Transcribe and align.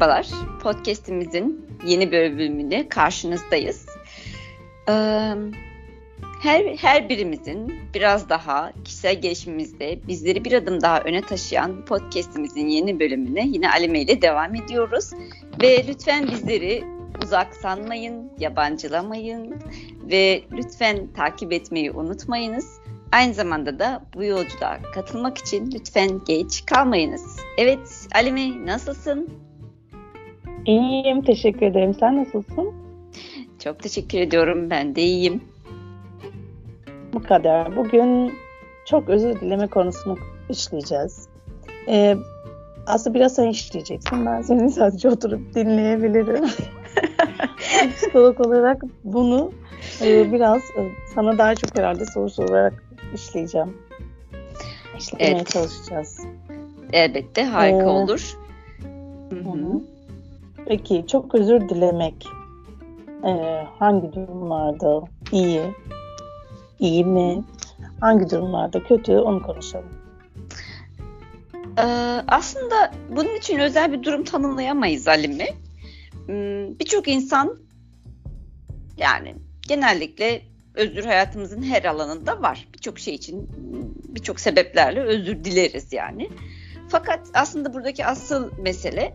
Merhabalar, 0.00 0.28
podcastimizin 0.62 1.66
yeni 1.86 2.12
bölümünde 2.12 2.88
karşınızdayız. 2.88 3.86
Her, 6.42 6.64
her 6.76 7.08
birimizin 7.08 7.74
biraz 7.94 8.28
daha 8.28 8.72
kişisel 8.84 9.20
gelişimimizde 9.20 9.98
bizleri 10.08 10.44
bir 10.44 10.52
adım 10.52 10.80
daha 10.80 11.00
öne 11.00 11.20
taşıyan 11.22 11.84
podcastimizin 11.84 12.66
yeni 12.68 13.00
bölümüne 13.00 13.46
yine 13.46 13.70
Alime 13.70 14.00
ile 14.00 14.22
devam 14.22 14.54
ediyoruz. 14.54 15.10
Ve 15.62 15.86
lütfen 15.88 16.26
bizleri 16.26 16.84
uzak 17.24 17.54
sanmayın, 17.54 18.32
yabancılamayın 18.38 19.54
ve 20.10 20.42
lütfen 20.52 21.08
takip 21.16 21.52
etmeyi 21.52 21.90
unutmayınız. 21.90 22.80
Aynı 23.12 23.34
zamanda 23.34 23.78
da 23.78 24.02
bu 24.14 24.24
yolculuğa 24.24 24.78
katılmak 24.94 25.38
için 25.38 25.70
lütfen 25.70 26.24
geç 26.26 26.66
kalmayınız. 26.66 27.36
Evet 27.58 28.06
Alime 28.14 28.66
nasılsın? 28.66 29.49
İyiyim, 30.66 31.22
teşekkür 31.22 31.66
ederim. 31.66 31.94
Sen 31.94 32.16
nasılsın? 32.16 32.72
Çok 33.64 33.82
teşekkür 33.82 34.18
ediyorum. 34.18 34.70
Ben 34.70 34.96
de 34.96 35.02
iyiyim. 35.02 35.40
Bu 37.12 37.22
kadar. 37.22 37.76
Bugün 37.76 38.32
çok 38.86 39.08
özür 39.08 39.40
dileme 39.40 39.66
konusunu 39.66 40.18
işleyeceğiz. 40.48 41.28
Ee, 41.88 42.16
aslında 42.86 43.14
biraz 43.14 43.34
sen 43.34 43.48
işleyeceksin. 43.48 44.26
Ben 44.26 44.42
seni 44.42 44.70
sadece 44.70 45.08
oturup 45.08 45.54
dinleyebilirim. 45.54 46.44
Psikolog 47.96 48.40
olarak 48.40 48.82
bunu 49.04 49.52
e, 50.02 50.32
biraz 50.32 50.62
e, 50.62 50.88
sana 51.14 51.38
daha 51.38 51.54
çok 51.54 51.78
herhalde 51.78 52.06
soru 52.06 52.30
sorarak 52.30 52.84
işleyeceğim. 53.14 53.76
İşlemeye 54.98 55.30
evet. 55.30 55.48
çalışacağız. 55.48 56.20
Elbette 56.92 57.44
harika 57.44 57.82
ee, 57.82 57.86
olur. 57.86 58.36
Hı-hı. 59.30 59.80
Peki 60.70 61.04
çok 61.06 61.34
özür 61.34 61.68
dilemek 61.68 62.26
e, 63.24 63.30
hangi 63.78 64.12
durumlarda 64.12 65.02
iyi, 65.32 65.60
iyi 66.78 67.04
mi? 67.04 67.44
Hangi 68.00 68.30
durumlarda 68.30 68.84
kötü 68.84 69.12
onu 69.12 69.42
konuşalım. 69.42 69.88
Ee, 71.78 71.82
aslında 72.28 72.92
bunun 73.16 73.36
için 73.36 73.58
özel 73.58 73.92
bir 73.92 74.02
durum 74.02 74.24
tanımlayamayız 74.24 75.06
Halime. 75.06 75.48
Hmm, 76.26 76.78
birçok 76.78 77.08
insan 77.08 77.58
yani 78.96 79.34
genellikle 79.68 80.42
özür 80.74 81.04
hayatımızın 81.04 81.62
her 81.62 81.84
alanında 81.84 82.42
var. 82.42 82.68
Birçok 82.74 82.98
şey 82.98 83.14
için 83.14 83.48
birçok 84.08 84.40
sebeplerle 84.40 85.00
özür 85.00 85.44
dileriz 85.44 85.92
yani. 85.92 86.28
Fakat 86.88 87.20
aslında 87.34 87.74
buradaki 87.74 88.06
asıl 88.06 88.50
mesele 88.58 89.14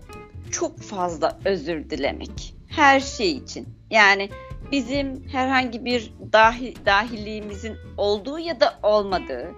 çok 0.51 0.79
fazla 0.79 1.39
özür 1.45 1.89
dilemek. 1.89 2.55
Her 2.67 2.99
şey 2.99 3.31
için. 3.31 3.67
Yani 3.91 4.29
bizim 4.71 5.27
herhangi 5.31 5.85
bir 5.85 6.13
dahi, 6.33 6.73
dahilliğimizin 6.85 7.75
olduğu 7.97 8.39
ya 8.39 8.59
da 8.59 8.79
olmadığı, 8.83 9.51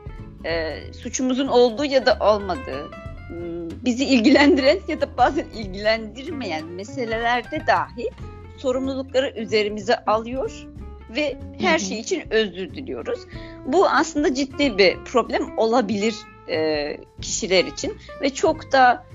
e, 0.46 0.80
suçumuzun 0.94 1.48
olduğu 1.48 1.86
ya 1.86 2.06
da 2.06 2.18
olmadığı, 2.20 2.92
hmm, 3.28 3.70
bizi 3.86 4.06
ilgilendiren 4.06 4.80
ya 4.88 5.02
da 5.02 5.18
bazen 5.18 5.46
ilgilendirmeyen 5.56 6.66
meselelerde 6.66 7.68
dahi 7.68 8.10
sorumlulukları 8.58 9.34
üzerimize 9.36 10.06
alıyor 10.06 10.68
ve 11.16 11.38
her 11.60 11.80
şey 11.80 12.00
için 12.00 12.24
özür 12.30 12.76
diliyoruz. 12.76 13.20
Bu 13.66 13.90
aslında 13.90 14.34
ciddi 14.34 14.78
bir 14.78 14.98
problem 15.06 15.58
olabilir 15.58 16.16
e, 16.50 16.98
kişiler 17.22 17.66
için 17.66 17.98
ve 18.22 18.30
çok 18.30 18.72
da 18.72 19.06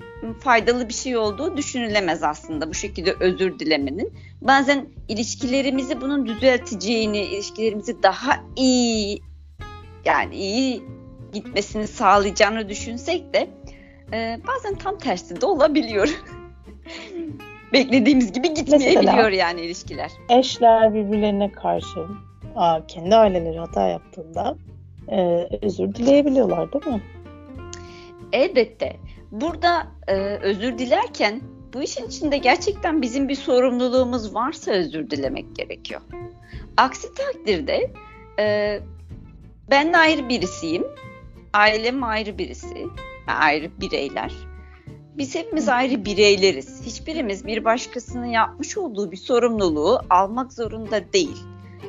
faydalı 0.41 0.89
bir 0.89 0.95
şey 0.95 1.17
olduğu 1.17 1.57
düşünülemez 1.57 2.23
aslında 2.23 2.71
bu 2.71 2.75
şekilde 2.75 3.15
özür 3.21 3.59
dilemenin. 3.59 4.13
Bazen 4.41 4.87
ilişkilerimizi 5.09 6.01
bunun 6.01 6.27
düzelteceğini, 6.27 7.19
ilişkilerimizi 7.19 8.03
daha 8.03 8.45
iyi 8.57 9.23
yani 10.05 10.35
iyi 10.35 10.83
gitmesini 11.33 11.87
sağlayacağını 11.87 12.69
düşünsek 12.69 13.35
de 13.35 13.49
e, 14.13 14.41
bazen 14.47 14.75
tam 14.75 14.99
tersi 14.99 15.41
de 15.41 15.47
olabiliyor. 15.47 16.09
Beklediğimiz 17.73 18.33
gibi 18.33 18.55
gitmeyebiliyor 18.55 19.15
Mesela, 19.15 19.31
yani 19.31 19.61
ilişkiler. 19.61 20.11
Eşler 20.29 20.95
birbirlerine 20.95 21.53
karşı 21.53 22.01
kendi 22.89 23.17
aileleri 23.17 23.59
hata 23.59 23.89
yaptığında 23.89 24.57
e, 25.09 25.49
özür 25.63 25.95
dileyebiliyorlar 25.95 26.73
değil 26.73 26.87
mi? 26.87 27.03
Elbette. 28.33 28.97
Burada 29.31 29.87
e, 30.09 30.15
özür 30.43 30.79
dilerken 30.79 31.41
bu 31.75 31.83
işin 31.83 32.07
içinde 32.07 32.39
gerçekten 32.39 33.03
bizim 33.03 33.29
bir 33.29 33.35
sorumluluğumuz 33.35 34.35
varsa 34.35 34.71
özür 34.71 35.11
dilemek 35.11 35.57
gerekiyor. 35.57 36.01
Aksi 36.77 37.15
takdirde 37.15 37.91
e, 38.39 38.79
ben 39.71 39.93
ayrı 39.93 40.29
birisiyim, 40.29 40.85
ailem 41.53 42.05
ayrı 42.05 42.39
birisi, 42.39 42.87
ayrı 43.27 43.81
bireyler. 43.81 44.33
Biz 45.19 45.35
hepimiz 45.35 45.69
ayrı 45.69 46.05
bireyleriz. 46.05 46.83
Hiçbirimiz 46.87 47.47
bir 47.47 47.65
başkasının 47.65 48.27
yapmış 48.27 48.79
olduğu 48.79 49.13
bir 49.13 49.17
sorumluluğu 49.17 50.01
almak 50.11 50.53
zorunda 50.53 51.13
değil. 51.13 51.37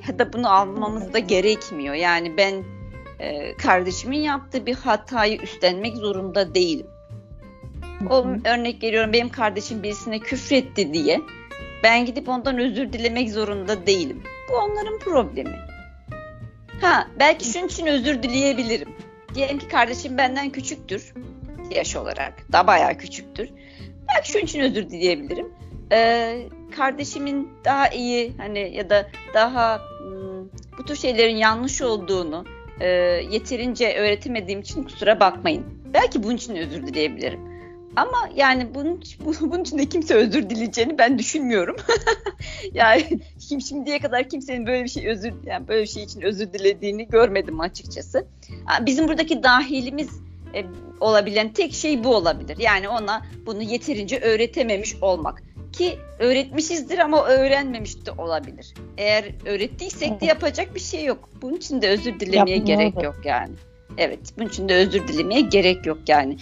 Ya 0.08 0.20
da 0.20 0.34
bunu 0.34 0.54
almamız 0.54 1.14
da 1.14 1.20
gerekmiyor. 1.20 1.96
Yani 1.96 2.38
ben 2.38 2.64
e, 3.20 3.58
kardeşimin 3.58 4.20
yaptığı 4.20 4.66
bir 4.66 4.76
hatayı 4.76 5.42
üstlenmek 5.42 5.98
zorunda 5.98 6.56
değilim. 6.56 6.88
O 8.10 8.26
örnek 8.46 8.84
veriyorum 8.84 9.14
benim 9.14 9.30
kardeşim 9.30 9.84
birisine 9.84 10.20
küfretti 10.20 10.94
diye 10.94 11.22
ben 11.84 12.06
gidip 12.06 12.30
ondan 12.30 12.58
özür 12.58 12.94
dilemek 12.94 13.32
zorunda 13.32 13.88
değilim. 13.88 14.24
Bu 14.50 14.56
onların 14.56 15.00
problemi. 15.00 15.60
Ha 16.82 17.08
belki 17.20 17.46
şunun 17.46 17.68
için 17.68 17.86
özür 17.86 18.24
dileyebilirim. 18.24 18.90
Diyelim 19.36 19.60
ki 19.60 19.68
kardeşim 19.68 20.18
benden 20.18 20.50
küçüktür 20.50 21.14
yaş 21.72 21.96
olarak. 21.96 22.52
Da 22.52 22.68
bayağı 22.68 22.98
küçüktür. 22.98 23.50
Belki 24.08 24.32
şunun 24.32 24.44
için 24.44 24.60
özür 24.60 24.90
dileyebilirim. 24.90 25.54
Ee, 25.92 26.48
kardeşimin 26.76 27.50
daha 27.66 27.88
iyi 27.88 28.34
hani 28.38 28.76
ya 28.76 28.90
da 28.90 29.08
daha 29.34 29.80
hmm, 30.00 30.46
bu 30.78 30.86
tür 30.86 30.96
şeylerin 30.96 31.36
yanlış 31.36 31.82
olduğunu 31.82 32.46
e, 32.80 32.88
yeterince 33.32 33.96
öğretemediğim 33.96 34.62
için 34.62 34.84
kusura 34.84 35.20
bakmayın. 35.20 35.66
Belki 35.94 36.24
bunun 36.24 36.36
için 36.36 36.56
özür 36.56 36.88
dileyebilirim. 36.88 37.40
Ama 37.96 38.30
yani 38.36 38.76
bunun, 38.76 39.04
bunun 39.42 39.62
için 39.62 39.78
de 39.78 39.86
kimse 39.86 40.16
özür 40.16 40.50
dileyeceğini 40.50 40.98
ben 40.98 41.20
düşünmüyorum. 41.20 41.76
yani 42.74 43.20
kim 43.50 43.62
şimdiye 43.62 44.00
kadar 44.00 44.30
kimsenin 44.30 44.68
böyle 44.68 44.84
bir 44.84 44.90
şey 44.90 45.08
özür 45.08 45.34
yani 45.46 45.68
böyle 45.68 45.82
bir 45.82 45.88
şey 45.88 46.04
için 46.04 46.22
özür 46.22 46.54
dilediğini 46.54 47.08
görmedim 47.08 47.60
açıkçası. 47.60 48.28
Bizim 48.82 49.08
buradaki 49.08 49.44
dahilimiz 49.44 50.10
e, 50.56 50.66
olabilen 51.00 51.54
tek 51.54 51.74
şey 51.74 52.04
bu 52.04 52.16
olabilir. 52.16 52.58
Yani 52.60 52.90
ona 52.90 53.22
bunu 53.46 53.62
yeterince 53.62 54.20
öğretememiş 54.20 54.96
olmak. 55.02 55.44
Ki 55.74 56.00
öğretmişizdir 56.20 56.98
ama 56.98 57.26
öğrenmemiş 57.26 58.06
de 58.06 58.12
olabilir. 58.12 58.74
Eğer 58.98 59.26
öğrettiysek 59.46 60.22
de 60.22 60.26
yapacak 60.26 60.76
bir 60.76 60.80
şey 60.80 61.06
yok. 61.06 61.30
Bunun 61.42 61.56
için 61.56 61.82
de 61.82 61.90
özür 61.90 62.20
dilemeye 62.20 62.58
Yapma 62.58 62.74
gerek 62.74 62.98
oldu. 62.98 63.06
yok 63.06 63.20
yani. 63.26 63.54
Evet, 63.98 64.20
bunun 64.38 64.48
için 64.50 64.70
de 64.70 64.76
özür 64.76 65.08
dilemeye 65.08 65.42
gerek 65.42 65.86
yok 65.86 65.98
yani. 66.08 66.38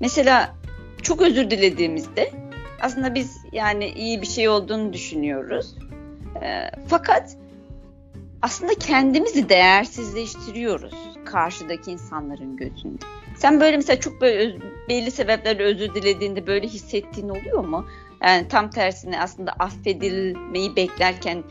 Mesela 0.00 0.54
çok 1.02 1.22
özür 1.22 1.50
dilediğimizde 1.50 2.30
aslında 2.80 3.14
biz 3.14 3.36
yani 3.52 3.88
iyi 3.88 4.22
bir 4.22 4.26
şey 4.26 4.48
olduğunu 4.48 4.92
düşünüyoruz. 4.92 5.74
E, 6.42 6.70
fakat 6.88 7.36
aslında 8.42 8.74
kendimizi 8.74 9.48
değersizleştiriyoruz 9.48 10.94
karşıdaki 11.24 11.90
insanların 11.90 12.56
gözünde. 12.56 13.04
Sen 13.36 13.60
böyle 13.60 13.76
mesela 13.76 14.00
çok 14.00 14.20
böyle 14.20 14.56
belli 14.88 15.10
sebeplerle 15.10 15.62
özür 15.62 15.94
dilediğinde 15.94 16.46
böyle 16.46 16.68
hissettiğin 16.68 17.28
oluyor 17.28 17.64
mu? 17.64 17.86
Yani 18.24 18.48
tam 18.48 18.70
tersine 18.70 19.20
aslında 19.20 19.52
affedilmeyi 19.52 20.76
beklerken 20.76 21.44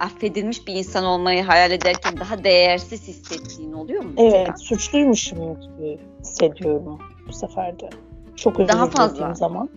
affedilmiş 0.00 0.66
bir 0.66 0.74
insan 0.74 1.04
olmayı 1.04 1.42
hayal 1.42 1.70
ederken 1.70 2.16
daha 2.20 2.44
değersiz 2.44 3.08
hissettiğin 3.08 3.72
oluyor 3.72 4.04
mu? 4.04 4.12
Evet, 4.16 4.32
mesela? 4.32 4.56
suçluymuşum 4.56 5.60
gibi 5.60 5.98
hissediyorum 6.20 6.98
bu 7.28 7.32
sefer 7.32 7.80
de. 7.80 7.90
Çok 8.36 8.68
Daha 8.68 8.86
fazla. 8.86 9.34
zaman. 9.34 9.70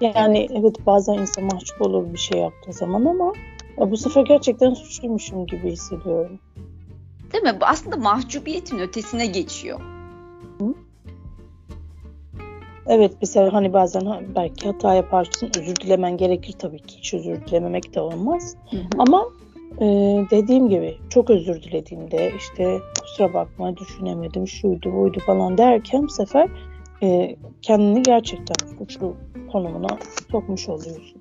Yani 0.00 0.48
evet 0.50 0.86
bazen 0.86 1.14
insan 1.14 1.44
mahcup 1.44 1.82
olur 1.82 2.12
bir 2.12 2.18
şey 2.18 2.40
yaptığı 2.40 2.72
zaman 2.72 3.04
ama 3.04 3.32
bu 3.78 3.96
sefer 3.96 4.24
gerçekten 4.24 4.74
suçluymuşum 4.74 5.46
gibi 5.46 5.70
hissediyorum. 5.70 6.40
Değil 7.32 7.44
mi? 7.44 7.60
Bu 7.60 7.64
aslında 7.64 7.96
mahcubiyetin 7.96 8.78
ötesine 8.78 9.26
geçiyor. 9.26 9.80
Hı? 12.86 12.92
Evet 12.92 13.12
mesela 13.20 13.52
hani 13.52 13.72
bazen 13.72 14.02
belki 14.36 14.66
hata 14.66 14.94
yaparsın 14.94 15.50
özür 15.58 15.76
dilemen 15.76 16.16
gerekir 16.16 16.52
tabii 16.52 16.78
ki 16.78 16.98
hiç 16.98 17.14
özür 17.14 17.46
dilememek 17.46 17.94
de 17.94 18.00
olmaz. 18.00 18.56
Hı 18.70 18.76
hı. 18.76 18.82
Ama 18.98 19.24
e, 19.80 19.84
dediğim 20.30 20.68
gibi 20.68 20.96
çok 21.10 21.30
özür 21.30 21.62
dilediğinde 21.62 22.32
işte 22.38 22.78
kusura 23.00 23.34
bakma 23.34 23.76
düşünemedim 23.76 24.48
şuydu 24.48 24.92
buydu 24.92 25.20
falan 25.26 25.58
derken 25.58 26.02
bu 26.02 26.08
sefer 26.08 26.48
e, 27.02 27.36
kendini 27.62 28.02
gerçekten 28.02 28.68
suçlu 28.78 29.16
konumuna 29.52 29.98
sokmuş 30.30 30.68
oluyorsun. 30.68 31.20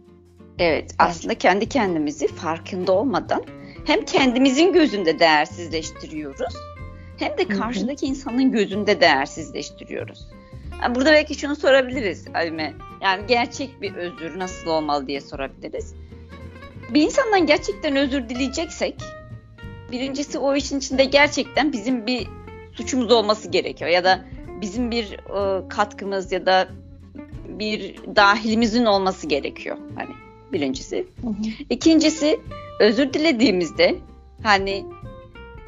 Evet 0.59 0.95
aslında 0.99 1.35
kendi 1.35 1.69
kendimizi 1.69 2.27
farkında 2.27 2.91
olmadan 2.91 3.43
hem 3.85 4.05
kendimizin 4.05 4.73
gözünde 4.73 5.19
değersizleştiriyoruz 5.19 6.55
hem 7.17 7.37
de 7.37 7.47
karşıdaki 7.47 8.05
insanın 8.05 8.51
gözünde 8.51 9.01
değersizleştiriyoruz. 9.01 10.27
Burada 10.95 11.11
belki 11.11 11.35
şunu 11.35 11.55
sorabiliriz 11.55 12.25
Alime. 12.33 12.73
Yani 13.01 13.27
gerçek 13.27 13.81
bir 13.81 13.95
özür 13.95 14.39
nasıl 14.39 14.69
olmalı 14.69 15.07
diye 15.07 15.21
sorabiliriz. 15.21 15.95
Bir 16.93 17.01
insandan 17.01 17.45
gerçekten 17.45 17.95
özür 17.95 18.29
dileyeceksek 18.29 18.95
birincisi 19.91 20.37
o 20.37 20.55
işin 20.55 20.79
içinde 20.79 21.05
gerçekten 21.05 21.73
bizim 21.73 22.07
bir 22.07 22.27
suçumuz 22.73 23.11
olması 23.11 23.49
gerekiyor 23.49 23.91
ya 23.91 24.03
da 24.03 24.25
bizim 24.61 24.91
bir 24.91 25.13
e, 25.13 25.67
katkımız 25.67 26.31
ya 26.31 26.45
da 26.45 26.67
bir 27.47 27.95
dahilimizin 28.15 28.85
olması 28.85 29.27
gerekiyor. 29.27 29.77
Hani 29.95 30.15
birincisi. 30.53 31.07
Hı 31.21 31.27
hı. 31.27 31.33
İkincisi 31.69 32.39
özür 32.79 33.13
dilediğimizde 33.13 33.95
hani 34.43 34.85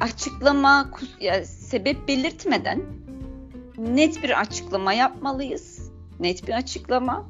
açıklama 0.00 0.90
ya, 1.20 1.44
sebep 1.44 2.08
belirtmeden 2.08 2.82
net 3.78 4.22
bir 4.22 4.40
açıklama 4.40 4.92
yapmalıyız. 4.92 5.90
Net 6.20 6.48
bir 6.48 6.52
açıklama 6.52 7.28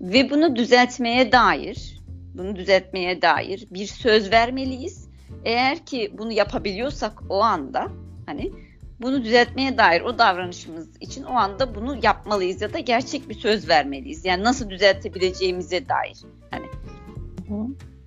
ve 0.00 0.30
bunu 0.30 0.56
düzeltmeye 0.56 1.32
dair 1.32 2.02
bunu 2.34 2.56
düzeltmeye 2.56 3.22
dair 3.22 3.66
bir 3.70 3.86
söz 3.86 4.30
vermeliyiz. 4.30 5.08
Eğer 5.44 5.86
ki 5.86 6.14
bunu 6.18 6.32
yapabiliyorsak 6.32 7.22
o 7.28 7.42
anda 7.42 7.88
hani 8.26 8.52
bunu 9.00 9.24
düzeltmeye 9.24 9.78
dair 9.78 10.00
o 10.00 10.18
davranışımız 10.18 10.88
için 11.00 11.24
o 11.24 11.32
anda 11.32 11.74
bunu 11.74 11.98
yapmalıyız 12.02 12.62
ya 12.62 12.72
da 12.72 12.78
gerçek 12.78 13.28
bir 13.28 13.34
söz 13.34 13.68
vermeliyiz. 13.68 14.24
Yani 14.24 14.44
nasıl 14.44 14.70
düzeltebileceğimize 14.70 15.88
dair. 15.88 16.18
Hani 16.50 16.66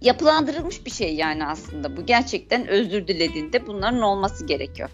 yapılandırılmış 0.01 0.85
bir 0.85 0.91
şey 0.91 1.15
yani 1.15 1.45
aslında 1.45 1.97
bu. 1.97 2.05
Gerçekten 2.05 2.67
özür 2.67 3.07
dilediğinde 3.07 3.67
bunların 3.67 4.01
olması 4.01 4.45
gerekiyor. 4.45 4.89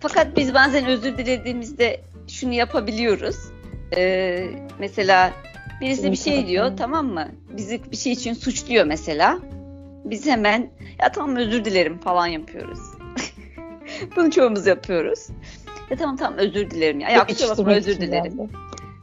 Fakat 0.00 0.36
biz 0.36 0.54
bazen 0.54 0.86
özür 0.86 1.18
dilediğimizde 1.18 2.00
şunu 2.28 2.52
yapabiliyoruz. 2.52 3.36
Ee, 3.96 4.46
mesela 4.78 5.32
birisi 5.80 6.10
bir 6.10 6.16
şey 6.16 6.46
diyor 6.46 6.76
tamam 6.76 7.06
mı? 7.06 7.28
Bizi 7.56 7.80
bir 7.92 7.96
şey 7.96 8.12
için 8.12 8.32
suçluyor 8.32 8.84
mesela. 8.84 9.38
Biz 10.04 10.26
hemen 10.26 10.70
ya 11.00 11.12
tamam 11.12 11.36
özür 11.36 11.64
dilerim 11.64 11.98
falan 11.98 12.26
yapıyoruz. 12.26 12.78
Bunu 14.16 14.30
çoğumuz 14.30 14.66
yapıyoruz. 14.66 15.28
Ya 15.90 15.96
tamam 15.96 16.16
tamam 16.16 16.38
özür 16.38 16.70
dilerim 16.70 17.00
ya. 17.00 17.10
Ya 17.10 17.26
kusura 17.26 17.50
bakma 17.50 17.72
özür 17.72 18.00
dilerim. 18.00 18.38
Yani. 18.38 18.48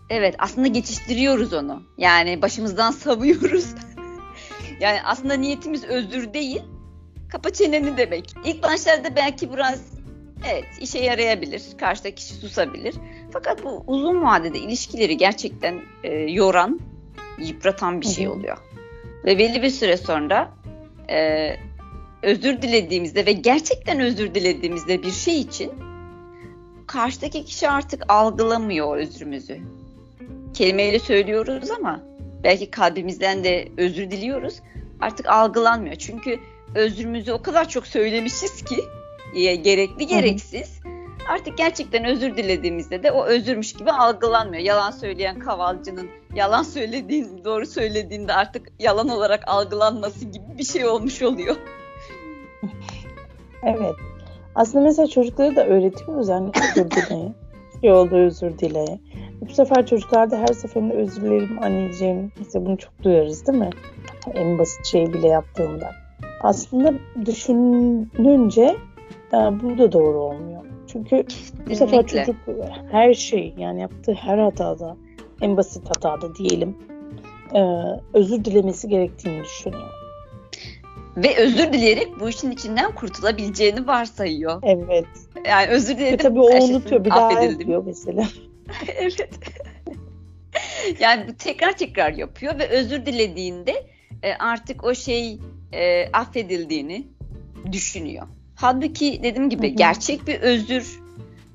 Evet 0.09 0.35
aslında 0.37 0.67
geçiştiriyoruz 0.67 1.53
onu. 1.53 1.83
Yani 1.97 2.41
başımızdan 2.41 2.91
savuyoruz. 3.05 3.75
yani 4.79 4.99
aslında 5.03 5.33
niyetimiz 5.33 5.83
özür 5.83 6.33
değil. 6.33 6.61
Kapa 7.31 7.49
çeneni 7.49 7.97
demek. 7.97 8.33
İlk 8.45 8.63
başlarda 8.63 9.15
belki 9.15 9.53
biraz 9.53 9.98
evet 10.47 10.65
işe 10.81 10.99
yarayabilir. 10.99 11.63
Karşıdaki 11.77 12.15
kişi 12.15 12.33
susabilir. 12.33 12.95
Fakat 13.31 13.63
bu 13.63 13.83
uzun 13.87 14.21
vadede 14.21 14.59
ilişkileri 14.59 15.17
gerçekten 15.17 15.81
e, 16.03 16.13
yoran, 16.13 16.79
yıpratan 17.39 18.01
bir 18.01 18.05
şey 18.05 18.27
oluyor. 18.27 18.57
Ve 19.25 19.37
belli 19.37 19.61
bir 19.61 19.69
süre 19.69 19.97
sonra 19.97 20.51
e, 21.09 21.55
özür 22.23 22.61
dilediğimizde 22.61 23.25
ve 23.25 23.31
gerçekten 23.31 23.99
özür 23.99 24.35
dilediğimizde 24.35 25.03
bir 25.03 25.11
şey 25.11 25.41
için 25.41 25.71
karşıdaki 26.87 27.45
kişi 27.45 27.69
artık 27.69 28.03
algılamıyor 28.07 28.97
özrümüzü. 28.97 29.59
Kelimeyle 30.53 30.99
söylüyoruz 30.99 31.71
ama 31.71 31.99
belki 32.43 32.71
kalbimizden 32.71 33.43
de 33.43 33.67
özür 33.77 34.11
diliyoruz. 34.11 34.59
Artık 34.99 35.25
algılanmıyor. 35.25 35.95
Çünkü 35.95 36.39
özrümüzü 36.75 37.31
o 37.31 37.41
kadar 37.41 37.69
çok 37.69 37.87
söylemişiz 37.87 38.63
ki 38.63 38.75
gerekli 39.33 40.07
gereksiz. 40.07 40.79
Artık 41.29 41.57
gerçekten 41.57 42.05
özür 42.05 42.37
dilediğimizde 42.37 43.03
de 43.03 43.11
o 43.11 43.25
özürmüş 43.25 43.73
gibi 43.73 43.91
algılanmıyor. 43.91 44.63
Yalan 44.63 44.91
söyleyen 44.91 45.39
kavalcının 45.39 46.09
yalan 46.35 46.63
söylediğin, 46.63 47.43
doğru 47.45 47.65
söylediğinde 47.65 48.33
artık 48.33 48.71
yalan 48.79 49.09
olarak 49.09 49.43
algılanması 49.47 50.25
gibi 50.25 50.57
bir 50.57 50.63
şey 50.63 50.85
olmuş 50.85 51.21
oluyor. 51.21 51.55
Evet. 53.63 53.95
Aslında 54.55 54.83
mesela 54.83 55.07
çocuklara 55.07 55.55
da 55.55 55.67
öğretiyoruz 55.67 56.29
yani 56.29 56.51
özür 56.55 56.91
dileyin. 56.91 57.35
Yolda 57.83 58.17
özür 58.17 58.57
dile. 58.59 58.85
Bu 59.41 59.53
sefer 59.53 59.85
çocuklar 59.85 60.31
da 60.31 60.37
her 60.37 60.53
seferinde 60.53 60.93
özür 60.93 61.21
dilerim 61.21 61.59
anneciğim. 61.63 62.31
Mesela 62.39 62.65
bunu 62.65 62.77
çok 62.77 63.03
duyarız 63.03 63.47
değil 63.47 63.57
mi? 63.57 63.69
En 64.33 64.59
basit 64.59 64.85
şey 64.85 65.13
bile 65.13 65.27
yaptığımda. 65.27 65.91
Aslında 66.41 66.93
düşününce 67.25 68.75
e, 69.33 69.37
bu 69.37 69.77
da 69.77 69.91
doğru 69.91 70.19
olmuyor. 70.19 70.65
Çünkü 70.87 71.25
bu 71.69 71.75
sefer 71.75 72.07
çocuk 72.07 72.35
her 72.91 73.13
şey 73.13 73.53
yani 73.57 73.81
yaptığı 73.81 74.13
her 74.13 74.37
hatada 74.37 74.97
en 75.41 75.57
basit 75.57 75.89
hatada 75.89 76.35
diyelim 76.35 76.77
e, 77.55 77.61
özür 78.13 78.45
dilemesi 78.45 78.87
gerektiğini 78.87 79.43
düşünüyor. 79.43 79.89
Ve 81.17 81.37
özür 81.37 81.73
dileyerek 81.73 82.19
bu 82.19 82.29
işin 82.29 82.51
içinden 82.51 82.95
kurtulabileceğini 82.95 83.87
varsayıyor. 83.87 84.61
Evet. 84.63 85.05
Yani 85.47 85.67
özür 85.67 85.97
dilerim. 85.97 86.13
Ve 86.13 86.17
tabii 86.17 86.39
o 86.39 86.63
unutuyor. 86.63 87.05
Bir 87.05 87.09
daha 87.09 87.41
yapıyor 87.41 87.83
mesela. 87.85 88.27
evet. 88.97 89.39
yani 90.99 91.27
bu 91.27 91.33
tekrar 91.33 91.77
tekrar 91.77 92.13
yapıyor 92.13 92.59
ve 92.59 92.67
özür 92.67 93.05
dilediğinde 93.05 93.85
e, 94.23 94.33
artık 94.33 94.83
o 94.83 94.95
şey 94.95 95.39
e, 95.71 96.11
affedildiğini 96.11 97.07
düşünüyor. 97.71 98.27
Halbuki 98.61 99.23
dediğim 99.23 99.49
gibi 99.49 99.67
Hı-hı. 99.67 99.75
gerçek 99.75 100.27
bir 100.27 100.39
özür 100.41 100.99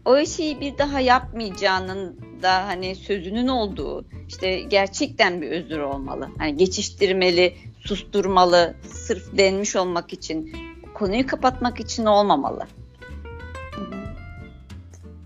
o 0.05 0.27
şeyi 0.27 0.61
bir 0.61 0.79
daha 0.79 1.01
yapmayacağının 1.01 2.17
da 2.43 2.67
hani 2.67 2.95
sözünün 2.95 3.49
olduğu 3.49 4.05
işte 4.29 4.61
gerçekten 4.61 5.43
bir 5.43 5.51
özür 5.51 5.79
olmalı. 5.79 6.29
Hani 6.39 6.57
geçiştirmeli, 6.57 7.55
susturmalı, 7.81 8.75
sırf 8.83 9.39
denmiş 9.39 9.77
olmak 9.77 10.13
için, 10.13 10.53
konuyu 10.95 11.27
kapatmak 11.27 11.81
için 11.81 12.07
olmamalı. 12.07 12.67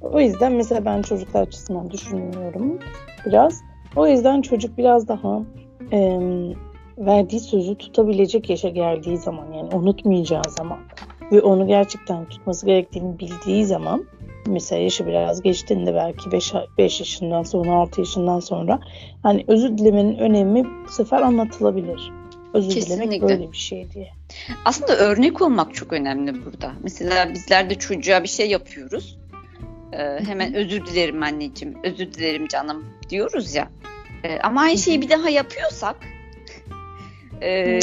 O 0.00 0.20
yüzden 0.20 0.52
mesela 0.52 0.84
ben 0.84 1.02
çocuklar 1.02 1.42
açısından 1.42 1.90
düşünüyorum 1.90 2.78
biraz. 3.26 3.60
O 3.96 4.06
yüzden 4.06 4.42
çocuk 4.42 4.78
biraz 4.78 5.08
daha 5.08 5.42
e, 5.92 6.18
verdiği 6.98 7.40
sözü 7.40 7.74
tutabilecek 7.74 8.50
yaşa 8.50 8.68
geldiği 8.68 9.16
zaman 9.18 9.52
yani 9.52 9.74
unutmayacağı 9.74 10.50
zaman 10.58 10.78
ve 11.32 11.40
onu 11.40 11.66
gerçekten 11.66 12.24
tutması 12.24 12.66
gerektiğini 12.66 13.18
bildiği 13.18 13.66
zaman 13.66 14.04
mesela 14.46 14.82
yaşı 14.82 15.06
biraz 15.06 15.42
geçtiğinde 15.42 15.94
belki 15.94 16.32
5, 16.32 16.52
5 16.78 17.00
yaşından 17.00 17.42
sonra 17.42 17.72
6 17.72 18.00
yaşından 18.00 18.40
sonra 18.40 18.80
hani 19.22 19.44
özür 19.48 19.78
dilemenin 19.78 20.18
önemi 20.18 20.64
bu 20.64 20.92
sefer 20.92 21.22
anlatılabilir. 21.22 22.12
Özür 22.54 22.70
Kesinlikle. 22.70 22.96
dilemek 22.96 23.22
böyle 23.22 23.52
bir 23.52 23.56
şey 23.56 23.90
diye. 23.94 24.10
Aslında 24.64 24.96
örnek 24.96 25.42
olmak 25.42 25.74
çok 25.74 25.92
önemli 25.92 26.44
burada. 26.44 26.72
Mesela 26.82 27.34
bizler 27.34 27.70
de 27.70 27.74
çocuğa 27.74 28.22
bir 28.22 28.28
şey 28.28 28.50
yapıyoruz. 28.50 29.18
Ee, 29.92 30.18
hemen 30.26 30.54
özür 30.54 30.86
dilerim 30.86 31.22
anneciğim, 31.22 31.78
özür 31.84 32.12
dilerim 32.12 32.48
canım 32.48 32.84
diyoruz 33.10 33.54
ya. 33.54 33.68
Ee, 34.24 34.38
ama 34.38 34.60
aynı 34.60 34.78
şeyi 34.78 35.02
bir 35.02 35.10
daha 35.10 35.28
yapıyorsak 35.30 35.96
e, 37.42 37.78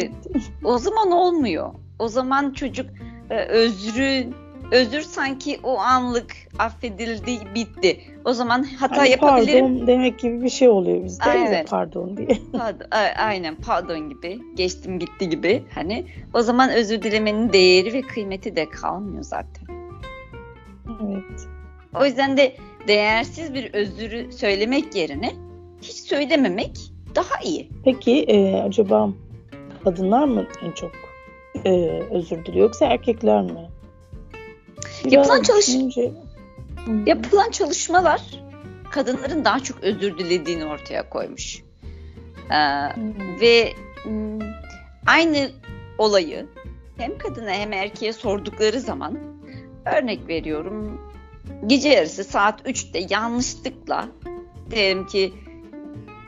o 0.64 0.78
zaman 0.78 1.12
olmuyor. 1.12 1.74
O 2.00 2.08
zaman 2.08 2.52
çocuk 2.52 2.90
özrü 3.30 4.28
özür 4.72 5.02
sanki 5.02 5.60
o 5.64 5.78
anlık 5.78 6.36
affedildi 6.60 7.40
bitti. 7.56 8.00
O 8.26 8.34
zaman 8.34 8.64
hata 8.64 8.98
hani 8.98 9.10
yapabilirim. 9.10 9.66
Pardon 9.66 9.88
demek 9.88 10.20
gibi 10.20 10.44
bir 10.44 10.50
şey 10.50 10.70
oluyor 10.70 11.04
bizde. 11.04 11.24
Aynen. 11.24 11.66
Pardon 11.66 12.18
diye. 12.18 12.28
Pardon, 12.52 12.88
aynen 13.18 13.56
pardon 13.56 14.10
gibi 14.10 14.40
geçtim 14.56 15.00
gitti 15.00 15.30
gibi 15.30 15.64
hani 15.74 16.06
o 16.34 16.42
zaman 16.42 16.70
özür 16.70 17.02
dilemenin 17.02 17.54
değeri 17.54 17.94
ve 17.94 18.02
kıymeti 18.02 18.56
de 18.56 18.70
kalmıyor 18.70 19.24
zaten. 19.24 19.68
Evet. 21.04 21.48
O 22.00 22.06
yüzden 22.06 22.38
de 22.38 22.56
değersiz 22.88 23.54
bir 23.54 23.74
özürü 23.74 24.32
söylemek 24.32 24.96
yerine 24.96 25.32
hiç 25.82 25.96
söylememek 25.96 26.78
daha 27.16 27.40
iyi. 27.44 27.70
Peki 27.84 28.24
e, 28.24 28.56
acaba 28.56 29.10
kadınlar 29.84 30.24
mı 30.24 30.46
en 30.64 30.72
çok 30.72 30.92
e, 31.66 31.70
özür 32.12 32.46
diliyor 32.46 32.66
yoksa 32.66 32.86
erkekler 32.86 33.42
mi? 33.42 33.70
yapılan 35.06 35.42
çalış 35.42 35.76
yapılan 37.06 37.52
çalışmalar 37.52 38.22
kadınların 38.92 39.46
daha 39.46 39.60
çok 39.60 39.84
özür 39.84 40.18
dilediğini 40.18 40.66
ortaya 40.66 41.10
koymuş. 41.10 41.64
Ee, 42.52 42.56
hmm. 42.96 43.40
Ve 43.42 43.74
hmm, 44.04 44.40
aynı 45.08 45.52
olayı 45.98 46.48
hem 46.98 47.18
kadına 47.18 47.52
hem 47.52 47.74
erkeğe 47.74 48.14
sordukları 48.14 48.80
zaman 48.80 49.20
örnek 49.86 50.28
veriyorum 50.28 51.02
gece 51.68 51.90
yarısı 51.90 52.24
saat 52.24 52.62
3'te 52.62 53.08
yanlışlıkla 53.10 54.08
Diyelim 54.72 55.08
ki 55.08 55.34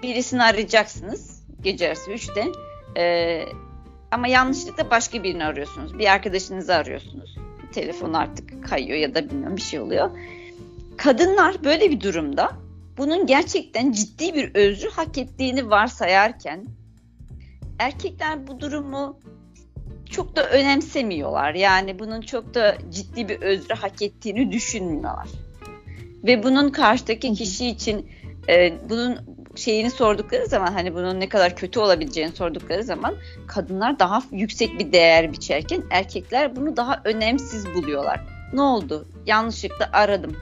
birisini 0.04 0.44
arayacaksınız 0.44 1.44
gece 1.62 1.86
yarısı 1.86 2.12
3'te. 2.12 2.46
Ee, 2.98 3.46
ama 4.12 4.28
yanlışlıkla 4.28 4.90
başka 4.90 5.24
birini 5.24 5.46
arıyorsunuz. 5.46 6.00
Bir 6.00 6.14
arkadaşınızı 6.14 6.76
arıyorsunuz. 6.76 7.38
Telefon 7.72 8.14
artık 8.14 8.70
kayıyor 8.70 8.98
ya 8.98 9.16
da 9.16 9.30
bilmiyorum 9.30 9.58
bir 9.58 9.62
şey 9.62 9.80
oluyor. 9.80 10.10
Kadınlar 10.98 11.64
böyle 11.64 11.92
bir 11.92 12.02
durumda 12.02 12.52
bunun 12.98 13.26
gerçekten 13.26 13.92
ciddi 13.92 14.34
bir 14.34 14.56
özrü 14.56 14.90
hak 14.90 15.18
ettiğini 15.18 15.70
varsayarken 15.70 16.66
erkekler 17.80 18.48
bu 18.48 18.60
durumu 18.60 19.20
çok 20.10 20.36
da 20.36 20.50
önemsemiyorlar. 20.50 21.54
Yani 21.54 22.00
bunun 22.00 22.22
çok 22.22 22.54
da 22.54 22.78
ciddi 22.92 23.30
bir 23.30 23.42
özrü 23.42 23.74
hak 23.74 24.02
ettiğini 24.02 24.52
düşünmüyorlar. 24.52 25.28
Ve 26.24 26.44
bunun 26.44 26.70
karşıdaki 26.70 27.34
kişi 27.34 27.68
için 27.68 28.10
e, 28.50 28.74
bunun 28.90 29.37
şeyini 29.58 29.92
sordukları 29.92 30.46
zaman 30.46 30.74
hani 30.74 30.96
bunun 30.96 31.20
ne 31.20 31.30
kadar 31.30 31.56
kötü 31.56 31.80
olabileceğini 31.80 32.32
sordukları 32.32 32.84
zaman 32.84 33.16
kadınlar 33.48 34.00
daha 34.00 34.24
yüksek 34.32 34.80
bir 34.80 34.92
değer 34.92 35.32
biçerken 35.32 35.84
erkekler 35.92 36.56
bunu 36.56 36.78
daha 36.78 37.02
önemsiz 37.06 37.74
buluyorlar. 37.74 38.20
Ne 38.54 38.62
oldu? 38.62 39.08
Yanlışlıkla 39.26 39.90
aradım. 39.94 40.38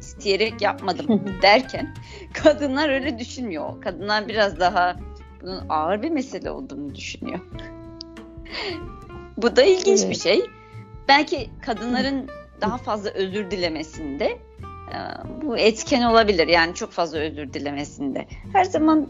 isteyerek 0.00 0.62
yapmadım 0.62 1.22
derken 1.42 1.94
kadınlar 2.32 2.88
öyle 2.88 3.18
düşünmüyor. 3.18 3.80
Kadınlar 3.80 4.28
biraz 4.28 4.60
daha 4.60 4.96
bunun 5.42 5.62
ağır 5.68 6.02
bir 6.02 6.10
mesele 6.10 6.50
olduğunu 6.50 6.94
düşünüyor. 6.94 7.40
Bu 9.36 9.56
da 9.56 9.62
ilginç 9.62 10.00
evet. 10.00 10.10
bir 10.10 10.20
şey. 10.20 10.42
Belki 11.08 11.50
kadınların 11.62 12.28
daha 12.60 12.76
fazla 12.76 13.10
özür 13.10 13.50
dilemesinde 13.50 14.38
bu 15.42 15.58
etken 15.58 16.02
olabilir. 16.02 16.48
Yani 16.48 16.74
çok 16.74 16.92
fazla 16.92 17.18
özür 17.18 17.52
dilemesinde. 17.52 18.26
Her 18.52 18.64
zaman 18.64 19.08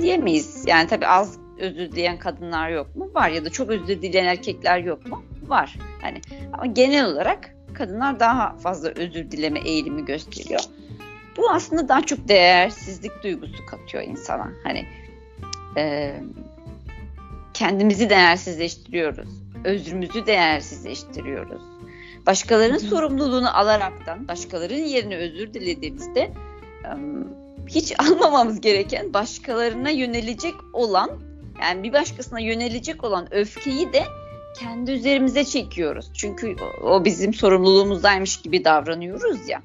diyemeyiz. 0.00 0.64
Yani 0.66 0.88
tabii 0.88 1.06
az 1.06 1.38
özür 1.58 1.92
dileyen 1.92 2.18
kadınlar 2.18 2.70
yok 2.70 2.96
mu? 2.96 3.10
Var 3.14 3.28
ya 3.28 3.44
da 3.44 3.50
çok 3.50 3.70
özür 3.70 4.02
dileyen 4.02 4.24
erkekler 4.24 4.78
yok 4.78 5.06
mu? 5.06 5.22
Var. 5.46 5.78
Hani 6.02 6.20
ama 6.52 6.66
genel 6.66 7.06
olarak 7.06 7.54
kadınlar 7.74 8.20
daha 8.20 8.56
fazla 8.56 8.88
özür 8.88 9.30
dileme 9.30 9.60
eğilimi 9.60 10.04
gösteriyor. 10.04 10.60
Bu 11.36 11.50
aslında 11.50 11.88
daha 11.88 12.00
çok 12.06 12.28
değersizlik 12.28 13.22
duygusu 13.22 13.66
katıyor 13.66 14.02
insana. 14.02 14.52
Hani 14.64 14.86
e, 15.76 16.14
kendimizi 17.54 18.10
değersizleştiriyoruz. 18.10 19.28
Özrümüzü 19.64 20.26
değersizleştiriyoruz. 20.26 21.62
Başkalarının 22.26 22.78
sorumluluğunu 22.78 23.56
alaraktan, 23.58 24.28
başkalarının 24.28 24.84
yerine 24.84 25.16
özür 25.16 25.54
dilediğimizde 25.54 26.32
hiç 27.68 27.92
almamamız 28.00 28.60
gereken 28.60 29.14
başkalarına 29.14 29.90
yönelecek 29.90 30.54
olan 30.72 31.10
yani 31.62 31.82
bir 31.82 31.92
başkasına 31.92 32.40
yönelecek 32.40 33.04
olan 33.04 33.34
öfkeyi 33.34 33.92
de 33.92 34.04
kendi 34.58 34.90
üzerimize 34.90 35.44
çekiyoruz. 35.44 36.10
Çünkü 36.14 36.56
o 36.82 37.04
bizim 37.04 37.34
sorumluluğumuzdaymış 37.34 38.36
gibi 38.36 38.64
davranıyoruz 38.64 39.48
ya. 39.48 39.62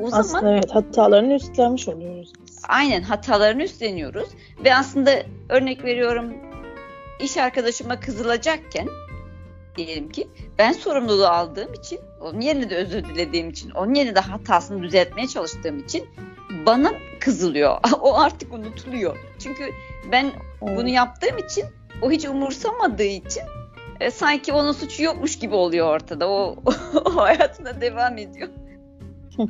O 0.00 0.06
aslında 0.06 0.22
zaman 0.22 0.52
evet 0.52 0.74
hatalarını 0.74 1.34
üstlenmiş 1.34 1.88
oluyoruz. 1.88 2.32
Aynen 2.68 3.02
hatalarını 3.02 3.62
üstleniyoruz 3.62 4.28
ve 4.64 4.74
aslında 4.74 5.10
örnek 5.48 5.84
veriyorum 5.84 6.34
iş 7.20 7.36
arkadaşıma 7.36 8.00
kızılacakken 8.00 8.88
diyelim 9.76 10.08
ki 10.08 10.28
ben 10.58 10.72
sorumluluğu 10.72 11.26
aldığım 11.26 11.74
için 11.74 12.00
onun 12.20 12.40
yerine 12.40 12.70
de 12.70 12.76
özür 12.76 13.04
dilediğim 13.04 13.50
için 13.50 13.70
onun 13.70 13.94
yerine 13.94 14.14
de 14.14 14.20
hatasını 14.20 14.82
düzeltmeye 14.82 15.28
çalıştığım 15.28 15.78
için 15.78 16.06
bana 16.66 16.92
kızılıyor. 17.20 17.78
o 18.00 18.18
artık 18.18 18.52
unutuluyor. 18.52 19.16
Çünkü 19.38 19.70
ben 20.12 20.32
bunu 20.60 20.88
yaptığım 20.88 21.38
için 21.38 21.64
o 22.02 22.10
hiç 22.10 22.24
umursamadığı 22.24 23.02
için 23.02 23.42
e, 24.00 24.10
sanki 24.10 24.52
onun 24.52 24.72
suçu 24.72 25.02
yokmuş 25.02 25.38
gibi 25.38 25.54
oluyor 25.54 25.94
ortada. 25.94 26.28
O, 26.28 26.56
o 27.04 27.16
hayatına 27.16 27.80
devam 27.80 28.18
ediyor. 28.18 28.48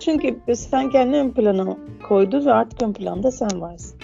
Çünkü 0.00 0.40
sen 0.54 0.90
kendini 0.90 1.16
ön 1.16 1.30
plana 1.30 1.76
koydu 2.08 2.46
ve 2.46 2.52
artık 2.52 2.82
ön 2.82 2.92
planda 2.92 3.30
sen 3.30 3.60
varsın. 3.60 4.00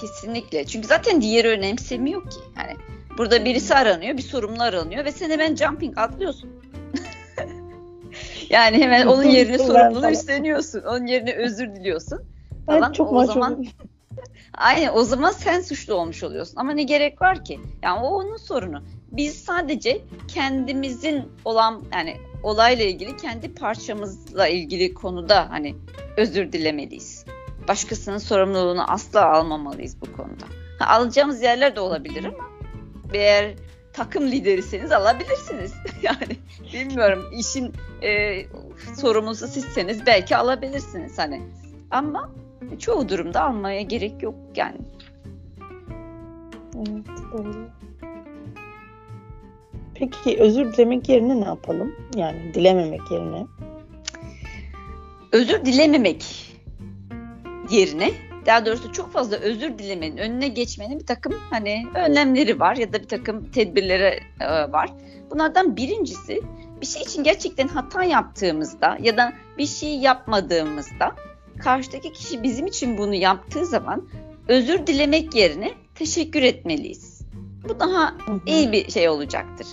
Kesinlikle. 0.00 0.66
Çünkü 0.66 0.86
zaten 0.88 1.20
diğeri 1.20 1.48
önemsemiyor 1.48 2.30
ki. 2.30 2.38
Yani 2.58 2.76
burada 3.18 3.44
birisi 3.44 3.74
aranıyor, 3.74 4.16
bir 4.16 4.22
sorumlu 4.22 4.62
aranıyor 4.62 5.04
ve 5.04 5.12
sen 5.12 5.30
hemen 5.30 5.56
jumping 5.56 5.98
atlıyorsun. 5.98 6.50
yani 8.50 8.78
hemen 8.78 9.06
onun 9.06 9.24
yerine 9.24 9.58
sorumluluğu 9.58 10.10
üstleniyorsun. 10.10 10.80
Onun 10.80 11.06
yerine 11.06 11.32
özür 11.32 11.74
diliyorsun. 11.74 12.20
Falan. 12.66 12.82
Evet, 12.82 12.94
çok 12.94 13.12
o 13.12 13.24
zaman 13.24 13.64
Aynen 14.54 14.90
o 14.94 15.04
zaman 15.04 15.30
sen 15.30 15.60
suçlu 15.60 15.94
olmuş 15.94 16.22
oluyorsun. 16.22 16.56
Ama 16.56 16.72
ne 16.72 16.82
gerek 16.82 17.22
var 17.22 17.44
ki? 17.44 17.60
Yani 17.82 18.00
o 18.00 18.06
onun 18.06 18.36
sorunu. 18.36 18.82
Biz 19.12 19.44
sadece 19.44 20.00
kendimizin 20.28 21.22
olan 21.44 21.84
yani 21.92 22.16
olayla 22.42 22.84
ilgili 22.84 23.16
kendi 23.16 23.54
parçamızla 23.54 24.48
ilgili 24.48 24.94
konuda 24.94 25.50
hani 25.50 25.74
özür 26.16 26.52
dilemeliyiz. 26.52 27.24
Başkasının 27.68 28.18
sorumluluğunu 28.18 28.90
asla 28.90 29.32
almamalıyız 29.32 30.00
bu 30.00 30.16
konuda. 30.16 30.44
Ha, 30.78 30.94
alacağımız 30.94 31.42
yerler 31.42 31.76
de 31.76 31.80
olabilir 31.80 32.24
ama 32.24 32.53
eğer 33.14 33.54
takım 33.92 34.26
lideriseniz 34.30 34.92
alabilirsiniz. 34.92 35.74
yani 36.02 36.36
bilmiyorum 36.72 37.24
işin 37.38 37.72
e, 38.02 38.42
sorumlusu 39.00 39.48
sizseniz 39.48 40.06
belki 40.06 40.36
alabilirsiniz 40.36 41.18
hani. 41.18 41.42
Ama 41.90 42.30
çoğu 42.78 43.08
durumda 43.08 43.42
almaya 43.42 43.82
gerek 43.82 44.22
yok 44.22 44.34
yani. 44.56 44.78
Evet 46.76 47.06
doğru. 47.32 47.68
Peki 49.94 50.36
özür 50.40 50.72
dilemek 50.72 51.08
yerine 51.08 51.40
ne 51.40 51.44
yapalım? 51.44 51.94
Yani 52.16 52.54
dilememek 52.54 53.10
yerine. 53.10 53.46
Özür 55.32 55.64
dilememek 55.64 56.24
yerine 57.70 58.10
daha 58.46 58.66
doğrusu 58.66 58.92
çok 58.92 59.12
fazla 59.12 59.36
özür 59.36 59.78
dilemenin 59.78 60.16
önüne 60.16 60.48
geçmenin 60.48 61.00
bir 61.00 61.06
takım 61.06 61.34
hani 61.50 61.84
önlemleri 61.94 62.60
var 62.60 62.76
ya 62.76 62.92
da 62.92 63.02
bir 63.02 63.08
takım 63.08 63.50
tedbirleri 63.50 64.20
e, 64.40 64.72
var. 64.72 64.90
Bunlardan 65.30 65.76
birincisi 65.76 66.40
bir 66.80 66.86
şey 66.86 67.02
için 67.02 67.24
gerçekten 67.24 67.68
hata 67.68 68.04
yaptığımızda 68.04 68.98
ya 69.00 69.16
da 69.16 69.32
bir 69.58 69.66
şey 69.66 69.98
yapmadığımızda 69.98 71.14
karşıdaki 71.62 72.12
kişi 72.12 72.42
bizim 72.42 72.66
için 72.66 72.98
bunu 72.98 73.14
yaptığı 73.14 73.66
zaman 73.66 74.08
özür 74.48 74.86
dilemek 74.86 75.34
yerine 75.34 75.70
teşekkür 75.94 76.42
etmeliyiz. 76.42 77.20
Bu 77.68 77.80
daha 77.80 78.14
iyi 78.46 78.72
bir 78.72 78.90
şey 78.90 79.08
olacaktır. 79.08 79.66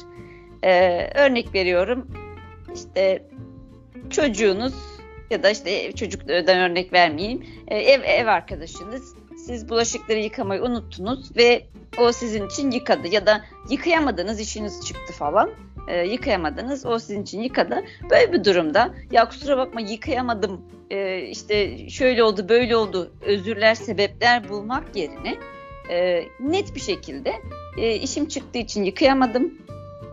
Ee, 0.64 1.10
örnek 1.16 1.54
veriyorum 1.54 2.08
işte 2.76 3.26
çocuğunuz 4.10 4.74
ya 5.32 5.44
da 5.44 5.50
işte 5.50 5.92
çocuklardan 5.92 6.58
örnek 6.58 6.94
vermeyeyim. 6.94 7.46
Ee, 7.68 7.78
ev 7.78 8.02
ev 8.04 8.28
arkadaşınız. 8.28 9.16
Siz 9.46 9.70
bulaşıkları 9.70 10.20
yıkamayı 10.20 10.62
unuttunuz 10.62 11.36
ve 11.38 11.64
o 11.98 12.12
sizin 12.12 12.48
için 12.48 12.72
yıkadı 12.72 13.08
ya 13.08 13.26
da 13.26 13.42
yıkayamadığınız 13.70 14.40
işiniz 14.40 14.86
çıktı 14.86 15.14
falan. 15.14 15.50
E, 15.88 16.08
yıkayamadınız 16.08 16.86
o 16.86 17.00
sizin 17.00 17.24
için 17.24 17.42
yıkadı. 17.42 17.84
Böyle 18.10 18.34
bir 18.34 18.44
durumda 18.44 18.94
ya 19.12 19.30
kusura 19.30 19.58
bakma 19.58 19.82
yıkayamadım. 19.82 20.62
E, 20.90 21.22
işte 21.22 21.90
şöyle 21.90 22.24
oldu 22.24 22.50
böyle 22.50 22.76
oldu. 22.76 23.12
özürler 23.22 23.76
sebepler 23.76 24.50
bulmak 24.50 24.96
yerine 24.96 25.38
e, 25.90 26.24
net 26.40 26.76
bir 26.76 26.80
şekilde 26.80 27.34
e, 27.78 27.96
işim 27.96 28.28
çıktığı 28.28 28.60
için 28.60 28.84
yıkayamadım. 28.84 29.54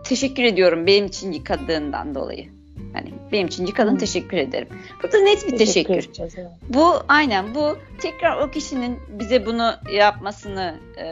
Teşekkür 0.03 0.43
ediyorum 0.43 0.87
benim 0.87 1.05
için 1.05 1.31
yıkadığından 1.31 2.15
dolayı. 2.15 2.58
Hani 2.93 3.13
benim 3.31 3.47
için 3.47 3.65
yıkadın 3.65 3.91
hmm. 3.91 3.97
teşekkür 3.97 4.37
ederim. 4.37 4.67
Burada 5.03 5.19
net 5.19 5.47
bir 5.47 5.57
teşekkür. 5.57 6.01
teşekkür. 6.01 6.43
Bu 6.69 6.93
aynen 7.07 7.55
bu 7.55 7.77
tekrar 8.01 8.41
o 8.41 8.51
kişinin 8.51 8.99
bize 9.19 9.45
bunu 9.45 9.73
yapmasını 9.91 10.75
e, 10.97 11.05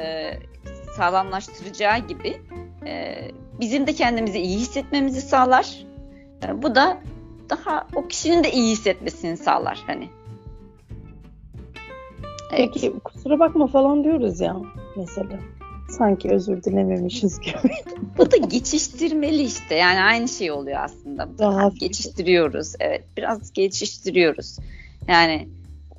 sağlamlaştıracağı 0.97 1.99
gibi 1.99 2.41
e, 2.85 3.17
bizim 3.59 3.87
de 3.87 3.93
kendimizi 3.93 4.39
iyi 4.39 4.57
hissetmemizi 4.57 5.21
sağlar. 5.21 5.85
E, 6.47 6.61
bu 6.61 6.75
da 6.75 6.97
daha 7.49 7.87
o 7.95 8.07
kişinin 8.07 8.43
de 8.43 8.51
iyi 8.51 8.71
hissetmesini 8.71 9.37
sağlar 9.37 9.83
hani. 9.87 10.09
Evet. 12.51 12.69
Peki 12.73 12.93
kusura 13.03 13.39
bakma 13.39 13.67
falan 13.67 14.03
diyoruz 14.03 14.39
ya 14.39 14.57
mesela. 14.95 15.39
Sanki 15.97 16.29
özür 16.29 16.63
dilememişiz 16.63 17.39
gibi. 17.39 17.73
Bu 18.17 18.31
da 18.31 18.37
geçiştirmeli 18.37 19.43
işte. 19.43 19.75
Yani 19.75 19.99
aynı 19.99 20.27
şey 20.27 20.51
oluyor 20.51 20.79
aslında. 20.83 21.29
Daha 21.37 21.69
geçiştiriyoruz. 21.69 22.73
Evet 22.79 23.03
biraz 23.17 23.53
geçiştiriyoruz. 23.53 24.57
Yani 25.07 25.47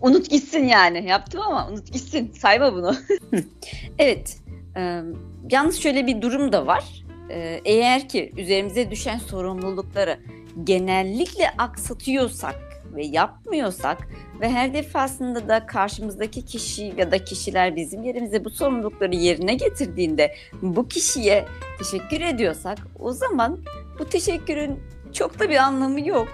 unut 0.03 0.31
gitsin 0.31 0.65
yani. 0.65 1.07
Yaptım 1.09 1.41
ama 1.41 1.69
unut 1.69 1.93
gitsin. 1.93 2.33
Sayma 2.39 2.75
bunu. 2.75 2.97
evet. 3.99 4.37
E, 4.77 5.03
yalnız 5.51 5.81
şöyle 5.81 6.07
bir 6.07 6.23
durum 6.23 6.53
da 6.53 6.67
var. 6.67 6.85
E, 7.31 7.61
eğer 7.65 8.09
ki 8.09 8.33
üzerimize 8.37 8.91
düşen 8.91 9.19
sorumlulukları 9.19 10.19
genellikle 10.65 11.51
aksatıyorsak 11.59 12.68
ve 12.95 13.05
yapmıyorsak 13.07 14.09
ve 14.41 14.51
her 14.51 14.75
defasında 14.75 15.49
da 15.49 15.67
karşımızdaki 15.67 16.45
kişi 16.45 16.95
ya 16.97 17.11
da 17.11 17.25
kişiler 17.25 17.77
bizim 17.77 18.03
yerimize 18.03 18.45
bu 18.45 18.51
sorumlulukları 18.51 19.15
yerine 19.15 19.55
getirdiğinde 19.55 20.35
bu 20.63 20.89
kişiye 20.89 21.45
teşekkür 21.79 22.21
ediyorsak 22.21 22.79
o 22.99 23.13
zaman 23.13 23.59
bu 23.99 24.05
teşekkürün 24.05 24.81
çok 25.13 25.41
da 25.41 25.51
bir 25.51 25.57
anlamı 25.57 26.09
yok. 26.09 26.29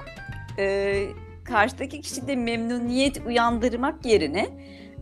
Ee, 0.58 1.06
karşıdaki 1.44 2.00
kişide 2.00 2.36
memnuniyet 2.36 3.26
uyandırmak 3.26 4.06
yerine 4.06 4.48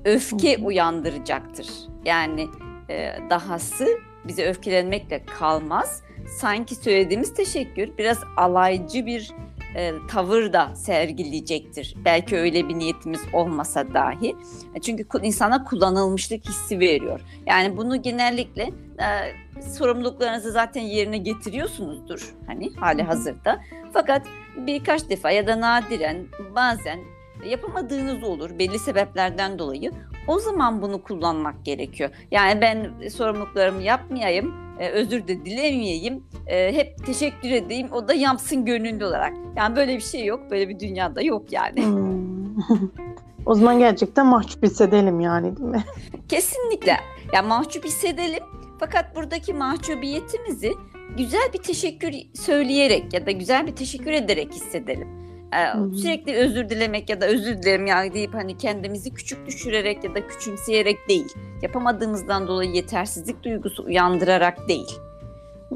öfke 0.04 0.58
uyandıracaktır. 0.58 1.66
Yani 2.04 2.48
e, 2.90 3.14
dahası 3.30 3.88
bize 4.24 4.48
öfkelenmekle 4.48 5.24
kalmaz. 5.38 6.02
Sanki 6.38 6.74
söylediğimiz 6.74 7.34
teşekkür 7.34 7.98
biraz 7.98 8.18
alaycı 8.36 9.06
bir 9.06 9.32
e, 9.76 9.92
tavır 10.08 10.52
da 10.52 10.76
sergileyecektir. 10.76 11.94
Belki 12.04 12.36
öyle 12.36 12.68
bir 12.68 12.78
niyetimiz 12.78 13.20
olmasa 13.32 13.94
dahi. 13.94 14.36
Çünkü 14.82 15.06
insana 15.22 15.64
kullanılmışlık 15.64 16.48
hissi 16.48 16.80
veriyor. 16.80 17.20
Yani 17.46 17.76
bunu 17.76 18.02
genellikle 18.02 18.62
e, 18.62 19.60
sorumluluklarınızı 19.62 20.52
zaten 20.52 20.82
yerine 20.82 21.18
getiriyorsunuzdur. 21.18 22.34
Hani 22.46 22.70
hali 22.76 23.02
hazırda. 23.02 23.60
Fakat 23.92 24.26
birkaç 24.56 25.08
defa 25.08 25.30
ya 25.30 25.46
da 25.46 25.60
nadiren 25.60 26.26
bazen 26.54 26.98
yapamadığınız 27.44 28.22
olur 28.22 28.58
belli 28.58 28.78
sebeplerden 28.78 29.58
dolayı. 29.58 29.92
O 30.26 30.38
zaman 30.38 30.82
bunu 30.82 31.02
kullanmak 31.02 31.64
gerekiyor. 31.64 32.10
Yani 32.30 32.60
ben 32.60 33.08
sorumluluklarımı 33.08 33.82
yapmayayım, 33.82 34.54
e, 34.78 34.88
özür 34.88 35.28
de 35.28 35.44
dilemeyeyim, 35.44 36.24
e, 36.46 36.72
hep 36.72 37.06
teşekkür 37.06 37.50
edeyim, 37.50 37.88
o 37.92 38.08
da 38.08 38.14
yapsın 38.14 38.64
gönüllü 38.64 39.04
olarak. 39.04 39.32
Yani 39.56 39.76
böyle 39.76 39.96
bir 39.96 40.02
şey 40.02 40.24
yok, 40.24 40.50
böyle 40.50 40.68
bir 40.68 40.80
dünyada 40.80 41.22
yok 41.22 41.52
yani. 41.52 41.84
Hmm. 41.84 42.56
o 43.46 43.54
zaman 43.54 43.78
gerçekten 43.78 44.26
mahcup 44.26 44.62
hissedelim 44.62 45.20
yani 45.20 45.56
değil 45.56 45.68
mi? 45.68 45.84
Kesinlikle. 46.28 46.90
Ya 46.90 46.98
yani 47.32 47.48
mahcup 47.48 47.84
hissedelim 47.84 48.42
fakat 48.80 49.16
buradaki 49.16 49.54
mahcubiyetimizi 49.54 50.72
güzel 51.16 51.50
bir 51.54 51.62
teşekkür 51.62 52.12
söyleyerek 52.34 53.14
ya 53.14 53.26
da 53.26 53.30
güzel 53.30 53.66
bir 53.66 53.76
teşekkür 53.76 54.12
ederek 54.12 54.52
hissedelim. 54.52 55.21
Ee, 55.54 55.96
sürekli 55.96 56.36
özür 56.36 56.68
dilemek 56.68 57.10
ya 57.10 57.20
da 57.20 57.26
özür 57.26 57.62
dilerim 57.62 57.86
ya 57.86 58.14
deyip 58.14 58.34
hani 58.34 58.56
kendimizi 58.56 59.14
küçük 59.14 59.46
düşürerek 59.46 60.04
ya 60.04 60.14
da 60.14 60.26
küçümseyerek 60.26 61.08
değil. 61.08 61.34
Yapamadığımızdan 61.62 62.48
dolayı 62.48 62.70
yetersizlik 62.70 63.42
duygusu 63.42 63.84
uyandırarak 63.84 64.68
değil. 64.68 64.98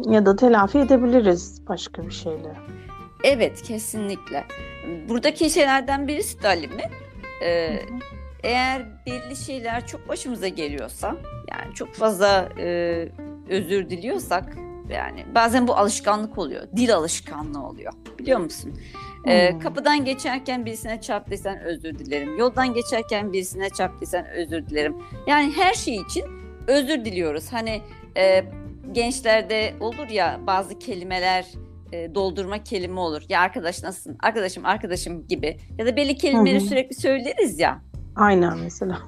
Ya 0.09 0.27
da 0.27 0.37
telafi 0.37 0.79
edebiliriz 0.79 1.63
başka 1.69 2.07
bir 2.07 2.13
şeyle. 2.13 2.55
Evet 3.25 3.63
kesinlikle. 3.63 4.45
Buradaki 5.09 5.51
şeylerden 5.51 6.09
birisi 6.09 6.43
de 6.43 6.49
Ali 6.49 6.69
mi? 6.69 6.91
Ee, 7.43 7.79
eğer 8.43 8.87
belli 9.07 9.37
şeyler 9.37 9.87
çok 9.87 10.09
başımıza 10.09 10.49
geliyorsa 10.49 11.17
yani 11.51 11.75
çok 11.75 11.95
fazla 11.95 12.49
e, 12.59 13.09
özür 13.49 13.91
diliyorsak 13.91 14.57
yani 14.91 15.27
bazen 15.35 15.69
bu 15.69 15.77
alışkanlık 15.77 16.39
oluyor. 16.39 16.63
Dil 16.77 16.95
alışkanlığı 16.95 17.67
oluyor. 17.67 17.93
Biliyor 18.19 18.39
musun? 18.41 18.75
Ee, 19.27 19.59
kapıdan 19.59 20.05
geçerken 20.05 20.67
birisine 20.67 21.01
çarptıysan 21.01 21.61
özür 21.61 21.99
dilerim. 21.99 22.39
Yoldan 22.39 22.75
geçerken 22.75 23.33
birisine 23.33 23.71
çarptıysan 23.71 24.27
özür 24.27 24.67
dilerim. 24.67 24.97
Yani 25.27 25.53
her 25.57 25.75
şey 25.75 25.97
için 25.97 26.25
özür 26.67 27.05
diliyoruz. 27.05 27.53
Hani 27.53 27.83
e, 28.17 28.45
gençlerde 28.93 29.75
olur 29.81 30.09
ya 30.09 30.41
bazı 30.47 30.79
kelimeler 30.79 31.47
e, 31.93 32.15
doldurma 32.15 32.63
kelime 32.63 33.01
olur. 33.01 33.23
Ya 33.29 33.41
arkadaş 33.41 33.83
nasılsın? 33.83 34.17
Arkadaşım 34.23 34.65
arkadaşım 34.65 35.27
gibi. 35.29 35.57
Ya 35.79 35.87
da 35.87 35.97
belli 35.97 36.17
kelimeleri 36.17 36.61
hmm. 36.61 36.69
sürekli 36.69 36.95
söyleriz 36.95 37.59
ya. 37.59 37.83
Aynen 38.17 38.59
mesela. 38.59 38.99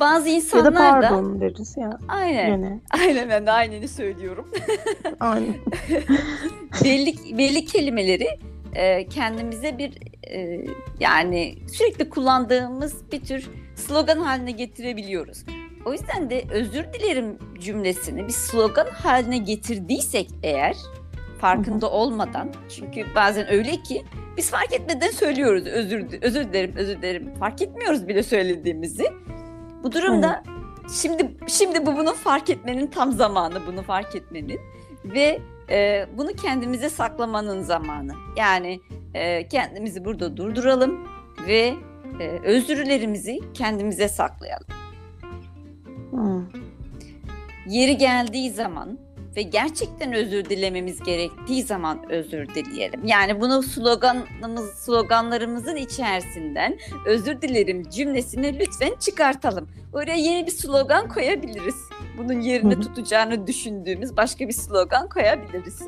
Bazı 0.00 0.28
insanlar 0.38 0.74
da... 0.74 0.84
Ya 0.84 1.02
da 1.02 1.08
pardon 1.08 1.40
deriz 1.40 1.76
ya. 1.76 1.98
Aynen. 2.08 2.52
Yine. 2.52 2.80
Aynen 2.90 3.28
ben 3.28 3.46
de 3.46 3.50
aynını 3.50 3.88
söylüyorum. 3.88 4.50
Aynen. 5.20 5.54
belli, 6.84 7.38
belli 7.38 7.64
kelimeleri 7.64 8.28
e, 8.74 9.08
kendimize 9.08 9.78
bir 9.78 9.98
e, 10.30 10.64
yani 11.00 11.58
sürekli 11.72 12.10
kullandığımız 12.10 13.12
bir 13.12 13.20
tür 13.20 13.50
slogan 13.74 14.18
haline 14.18 14.50
getirebiliyoruz. 14.50 15.44
O 15.84 15.92
yüzden 15.92 16.30
de 16.30 16.44
özür 16.50 16.84
dilerim 16.92 17.38
cümlesini 17.60 18.26
bir 18.26 18.32
slogan 18.32 18.86
haline 18.86 19.38
getirdiysek 19.38 20.30
eğer 20.42 20.76
farkında 21.40 21.90
olmadan 21.90 22.52
çünkü 22.68 23.14
bazen 23.14 23.50
öyle 23.52 23.82
ki 23.82 24.04
biz 24.36 24.50
fark 24.50 24.72
etmeden 24.72 25.10
söylüyoruz 25.10 25.66
özür 25.66 26.22
özür 26.22 26.44
dilerim 26.44 26.76
özür 26.76 26.96
dilerim 26.96 27.34
fark 27.34 27.62
etmiyoruz 27.62 28.08
bile 28.08 28.22
söylediğimizi. 28.22 29.04
Bu 29.82 29.92
durumda 29.92 30.42
hı. 30.46 30.92
şimdi 31.02 31.36
şimdi 31.48 31.86
bu 31.86 31.96
bunu 31.96 32.14
fark 32.14 32.50
etmenin 32.50 32.86
tam 32.86 33.12
zamanı 33.12 33.66
bunu 33.66 33.82
fark 33.82 34.16
etmenin 34.16 34.60
ve 35.04 35.40
e, 35.70 36.06
bunu 36.16 36.32
kendimize 36.32 36.88
saklamanın 36.88 37.62
zamanı. 37.62 38.12
Yani 38.36 38.80
e, 39.14 39.48
kendimizi 39.48 40.04
burada 40.04 40.36
durduralım 40.36 41.08
ve 41.46 41.74
e, 42.20 42.28
özürlerimizi 42.28 43.40
kendimize 43.54 44.08
saklayalım. 44.08 44.66
Hmm. 46.10 46.46
Yeri 47.66 47.96
geldiği 47.96 48.50
zaman 48.50 48.98
ve 49.38 49.42
gerçekten 49.42 50.12
özür 50.12 50.44
dilememiz 50.44 51.02
gerektiği 51.02 51.62
zaman 51.62 52.10
özür 52.10 52.48
dileyelim. 52.48 53.04
Yani 53.04 53.40
bunu 53.40 53.62
sloganımız 53.62 54.70
sloganlarımızın 54.70 55.76
içerisinden 55.76 56.78
özür 57.06 57.42
dilerim 57.42 57.90
cümlesini 57.90 58.58
lütfen 58.58 58.94
çıkartalım. 59.00 59.68
Oraya 59.92 60.16
yeni 60.16 60.46
bir 60.46 60.50
slogan 60.50 61.08
koyabiliriz. 61.08 61.74
Bunun 62.18 62.40
yerini 62.40 62.74
Hı-hı. 62.74 62.80
tutacağını 62.80 63.46
düşündüğümüz 63.46 64.16
başka 64.16 64.48
bir 64.48 64.52
slogan 64.52 65.08
koyabiliriz. 65.08 65.82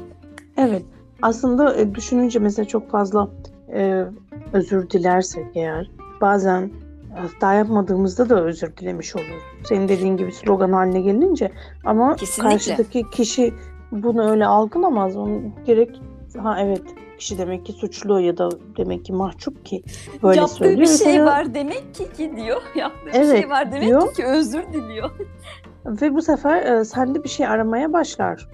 Evet. 0.56 0.82
Aslında 1.22 1.76
e, 1.76 1.94
düşününce 1.94 2.38
mesela 2.38 2.66
çok 2.66 2.90
fazla 2.90 3.30
e, 3.74 4.04
özür 4.52 4.90
dilersek 4.90 5.46
eğer 5.54 5.90
bazen 6.20 6.70
hata 7.14 7.54
yapmadığımızda 7.54 8.28
da 8.28 8.44
özür 8.44 8.76
dilemiş 8.76 9.16
olur. 9.16 9.42
Senin 9.64 9.88
dediğin 9.88 10.16
gibi 10.16 10.32
slogan 10.32 10.72
haline 10.72 11.00
gelince 11.00 11.50
ama 11.84 12.16
Kesinlikle. 12.16 12.50
karşıdaki 12.52 13.10
kişi 13.10 13.54
bunu 13.92 14.30
öyle 14.30 14.46
algılamaz. 14.46 15.16
Onu 15.16 15.40
gerek 15.66 16.00
ha 16.38 16.60
evet 16.60 16.82
kişi 17.18 17.38
demek 17.38 17.66
ki 17.66 17.72
suçlu 17.72 18.20
ya 18.20 18.38
da 18.38 18.48
demek 18.76 19.04
ki 19.04 19.12
mahcup 19.12 19.64
ki 19.64 19.82
böyle 20.22 20.40
Yaptığı 20.40 20.54
söylüyor. 20.54 20.80
bir 20.80 20.86
şey 20.86 21.06
Mesela, 21.06 21.26
var 21.26 21.54
demek 21.54 21.94
ki 21.94 22.12
ki 22.12 22.32
diyor. 22.36 22.62
Yaptığı 22.74 23.10
evet, 23.12 23.34
bir 23.34 23.40
şey 23.40 23.50
var 23.50 23.72
demek 23.72 23.88
diyor. 23.88 24.14
ki 24.14 24.24
özür 24.24 24.62
diliyor. 24.72 25.10
Ve 25.86 26.14
bu 26.14 26.22
sefer 26.22 26.62
e, 26.62 26.84
sende 26.84 27.24
bir 27.24 27.28
şey 27.28 27.46
aramaya 27.46 27.92
başlar 27.92 28.48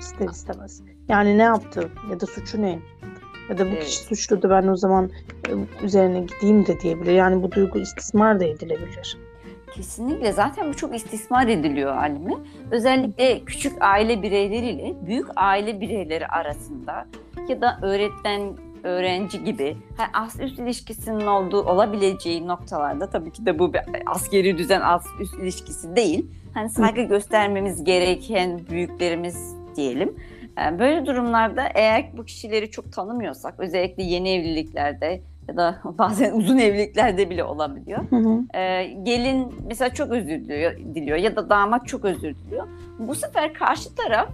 ister 0.00 0.28
istemez. 0.28 0.82
Yani 1.08 1.38
ne 1.38 1.42
yaptı 1.42 1.90
ya 2.10 2.20
da 2.20 2.26
suçu 2.26 2.62
ne? 2.62 2.78
Ya 3.50 3.58
da 3.58 3.64
bu 3.64 3.68
evet. 3.68 3.84
kişi 3.84 3.98
suçlu 3.98 4.50
ben 4.50 4.66
o 4.66 4.76
zaman 4.76 5.10
e, 5.48 5.84
üzerine 5.84 6.20
gideyim 6.20 6.66
de 6.66 6.80
diyebilir. 6.80 7.12
Yani 7.12 7.42
bu 7.42 7.52
duygu 7.52 7.78
istismar 7.78 8.40
da 8.40 8.44
edilebilir. 8.44 9.18
Kesinlikle 9.74 10.32
zaten 10.32 10.68
bu 10.68 10.76
çok 10.76 10.96
istismar 10.96 11.48
ediliyor 11.48 11.94
halimi. 11.94 12.34
Özellikle 12.70 13.44
küçük 13.44 13.72
aile 13.80 14.22
bireyleriyle 14.22 14.94
büyük 15.06 15.26
aile 15.36 15.80
bireyleri 15.80 16.26
arasında 16.26 17.06
ya 17.48 17.60
da 17.60 17.78
öğretmen 17.82 18.56
öğrenci 18.82 19.44
gibi 19.44 19.76
yani 19.98 20.10
as 20.14 20.40
üst 20.40 20.58
ilişkisinin 20.58 21.26
olduğu 21.26 21.62
olabileceği 21.62 22.46
noktalarda 22.46 23.10
tabii 23.10 23.32
ki 23.32 23.46
de 23.46 23.58
bu 23.58 23.72
bir 23.72 23.80
askeri 24.06 24.58
düzen 24.58 24.80
as 24.80 25.06
üst 25.20 25.34
ilişkisi 25.34 25.96
değil. 25.96 26.26
Hani 26.54 26.70
saygı 26.70 27.02
göstermemiz 27.02 27.84
gereken 27.84 28.60
büyüklerimiz 28.70 29.54
diyelim. 29.76 30.16
Yani 30.56 30.78
böyle 30.78 31.06
durumlarda 31.06 31.62
eğer 31.74 32.04
bu 32.16 32.24
kişileri 32.24 32.70
çok 32.70 32.92
tanımıyorsak 32.92 33.54
özellikle 33.58 34.02
yeni 34.02 34.30
evliliklerde 34.30 35.20
ya 35.48 35.56
da 35.56 35.80
bazen 35.98 36.32
uzun 36.32 36.58
evliliklerde 36.58 37.30
bile 37.30 37.44
olabiliyor. 37.44 38.10
Hı 38.10 38.16
hı. 38.16 38.58
Ee, 38.58 38.84
gelin 39.02 39.54
mesela 39.66 39.90
çok 39.90 40.10
özür 40.10 40.28
diliyor, 40.28 40.76
diliyor 40.94 41.18
ya 41.18 41.36
da 41.36 41.50
damat 41.50 41.86
çok 41.86 42.04
özür 42.04 42.34
diliyor. 42.34 42.68
Bu 42.98 43.14
sefer 43.14 43.54
karşı 43.54 43.94
taraf 43.94 44.28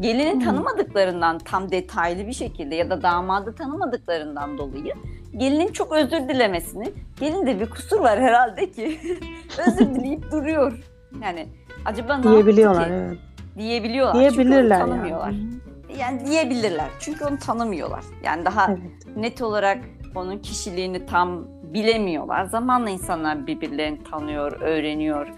gelini 0.00 0.44
tanımadıklarından 0.44 1.38
tam 1.38 1.70
detaylı 1.70 2.26
bir 2.26 2.32
şekilde 2.32 2.74
ya 2.74 2.90
da 2.90 3.02
damadı 3.02 3.54
tanımadıklarından 3.54 4.58
dolayı 4.58 4.94
gelinin 5.36 5.72
çok 5.72 5.92
özür 5.92 6.28
dilemesini, 6.28 6.92
gelin 7.20 7.46
de 7.46 7.60
bir 7.60 7.70
kusur 7.70 8.00
var 8.00 8.20
herhalde 8.20 8.70
ki 8.70 9.00
özür 9.66 9.94
dileyip 9.94 10.32
duruyor. 10.32 10.84
Yani 11.22 11.46
acaba 11.84 12.16
ne 12.16 12.22
diyebiliyorlar 12.22 12.84
ki? 12.84 12.92
evet. 12.92 13.18
Diyebiliyorlar. 13.58 14.20
Diyebilirler 14.20 14.78
çünkü 14.78 14.84
onu 14.84 14.90
tanımıyorlar. 14.90 15.30
Yani. 15.30 16.00
yani 16.00 16.26
diyebilirler. 16.26 16.88
Çünkü 17.00 17.24
onu 17.24 17.38
tanımıyorlar. 17.38 18.04
Yani 18.24 18.44
daha 18.44 18.70
evet. 18.70 19.16
net 19.16 19.42
olarak 19.42 19.78
onun 20.14 20.38
kişiliğini 20.38 21.06
tam 21.06 21.44
bilemiyorlar. 21.74 22.44
Zamanla 22.44 22.90
insanlar 22.90 23.46
birbirlerini 23.46 24.04
tanıyor, 24.04 24.60
öğreniyor. 24.60 25.28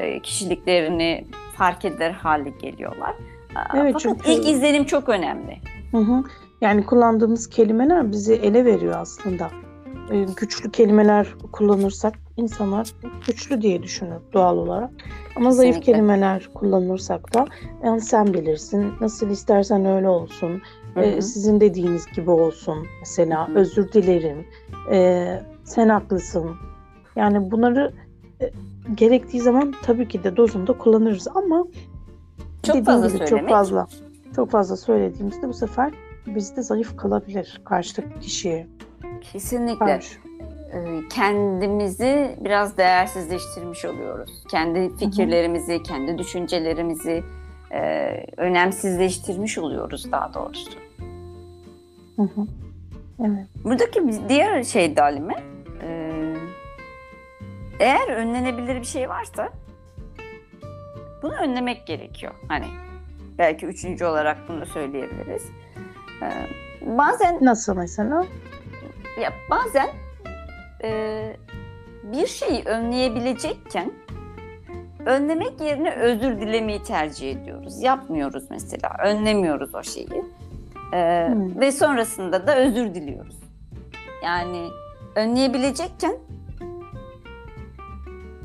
E, 0.00 0.20
kişiliklerini 0.20 1.26
fark 1.56 1.84
eder 1.84 2.10
hale 2.10 2.50
geliyorlar. 2.50 3.14
Evet, 3.74 3.92
Fakat 3.92 4.00
çünkü... 4.02 4.30
ilk 4.30 4.48
izlenim 4.48 4.84
çok 4.84 5.08
önemli. 5.08 5.58
Hı 5.90 5.98
hı. 5.98 6.24
Yani 6.60 6.86
kullandığımız 6.86 7.48
kelimeler 7.48 8.12
bizi 8.12 8.34
ele 8.34 8.64
veriyor 8.64 8.94
aslında. 8.98 9.50
E, 10.10 10.26
güçlü 10.36 10.70
kelimeler 10.70 11.34
kullanırsak 11.52 12.14
insanlar 12.36 12.92
güçlü 13.26 13.62
diye 13.62 13.82
düşünür 13.82 14.20
doğal 14.32 14.56
olarak. 14.56 14.90
Ama 15.36 15.50
zayıf 15.50 15.74
Kesinlikle. 15.74 15.92
kelimeler 15.92 16.48
kullanırsak 16.54 17.34
da 17.34 17.46
yani 17.84 18.00
sen 18.00 18.34
bilirsin, 18.34 18.92
nasıl 19.00 19.30
istersen 19.30 19.84
öyle 19.84 20.08
olsun, 20.08 20.62
Hı 20.94 21.00
e, 21.00 21.22
sizin 21.22 21.60
dediğiniz 21.60 22.06
gibi 22.06 22.30
olsun 22.30 22.86
mesela 23.00 23.48
Hı 23.48 23.52
hı. 23.52 23.58
özür 23.58 23.92
dilerim, 23.92 24.46
e, 24.90 25.26
sen 25.64 25.88
haklısın. 25.88 26.50
Yani 27.16 27.50
bunları 27.50 27.92
e, 28.42 28.50
gerektiği 28.94 29.40
zaman 29.40 29.74
tabii 29.82 30.08
ki 30.08 30.24
de 30.24 30.36
dozunda 30.36 30.72
kullanırız 30.78 31.28
ama 31.34 31.64
Çok 32.62 32.84
fazla 32.84 33.08
gibi 33.08 33.18
çok 33.18 33.28
söylemek. 33.28 33.50
fazla 33.50 33.86
çok 34.36 34.50
fazla 34.50 34.76
söylediğimizde 34.76 35.48
bu 35.48 35.52
sefer 35.54 35.92
bizde 36.26 36.62
zayıf 36.62 36.96
kalabilir 36.96 37.60
karşıdaki 37.64 38.20
kişiye 38.20 38.66
Kesinlikle. 39.32 40.00
Ee, 40.72 41.08
kendimizi 41.10 42.36
biraz 42.40 42.76
değersizleştirmiş 42.76 43.84
oluyoruz. 43.84 44.44
Kendi 44.50 44.96
fikirlerimizi, 44.96 45.82
kendi 45.82 46.18
düşüncelerimizi 46.18 47.24
e, 47.72 48.10
önemsizleştirmiş 48.36 49.58
oluyoruz 49.58 50.12
daha 50.12 50.34
doğrusu. 50.34 50.70
Evet. 53.20 53.46
Buradaki 53.64 54.28
diğer 54.28 54.62
şey 54.62 54.96
de 54.96 55.00
Halime, 55.00 55.42
e, 55.82 56.10
eğer 57.80 58.08
önlenebilir 58.08 58.80
bir 58.80 58.86
şey 58.86 59.08
varsa 59.08 59.48
bunu 61.22 61.32
önlemek 61.32 61.86
gerekiyor. 61.86 62.32
Hani 62.48 62.66
belki 63.38 63.66
üçüncü 63.66 64.04
olarak 64.04 64.38
bunu 64.48 64.66
söyleyebiliriz. 64.66 65.42
E, 66.22 66.28
bazen 66.96 67.38
Nasıl 67.40 67.76
mesela? 67.76 68.26
Ya 69.20 69.32
bazen 69.50 69.88
e, 70.84 71.36
bir 72.02 72.26
şeyi 72.26 72.62
önleyebilecekken 72.64 73.92
önlemek 75.06 75.60
yerine 75.60 75.90
özür 75.94 76.40
dilemeyi 76.40 76.82
tercih 76.82 77.30
ediyoruz. 77.32 77.82
Yapmıyoruz 77.82 78.44
mesela. 78.50 78.96
Önlemiyoruz 79.04 79.74
o 79.74 79.82
şeyi. 79.82 80.08
E, 80.94 81.28
Hmm. 81.28 81.60
Ve 81.60 81.72
sonrasında 81.72 82.46
da 82.46 82.56
özür 82.56 82.94
diliyoruz. 82.94 83.36
Yani 84.24 84.68
önleyebilecekken 85.14 86.16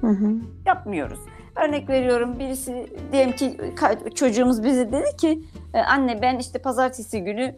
Hı 0.02 0.08
hı. 0.08 0.32
yapmıyoruz. 0.66 1.20
Örnek 1.56 1.90
veriyorum 1.90 2.40
birisi 2.40 2.88
diyelim 3.12 3.36
ki 3.36 3.58
çocuğumuz 4.16 4.64
bize 4.64 4.92
dedi 4.92 5.18
ki 5.18 5.44
"E, 5.74 5.80
anne 5.80 6.22
ben 6.22 6.38
işte 6.38 6.60
pazartesi 6.60 7.24
günü 7.24 7.56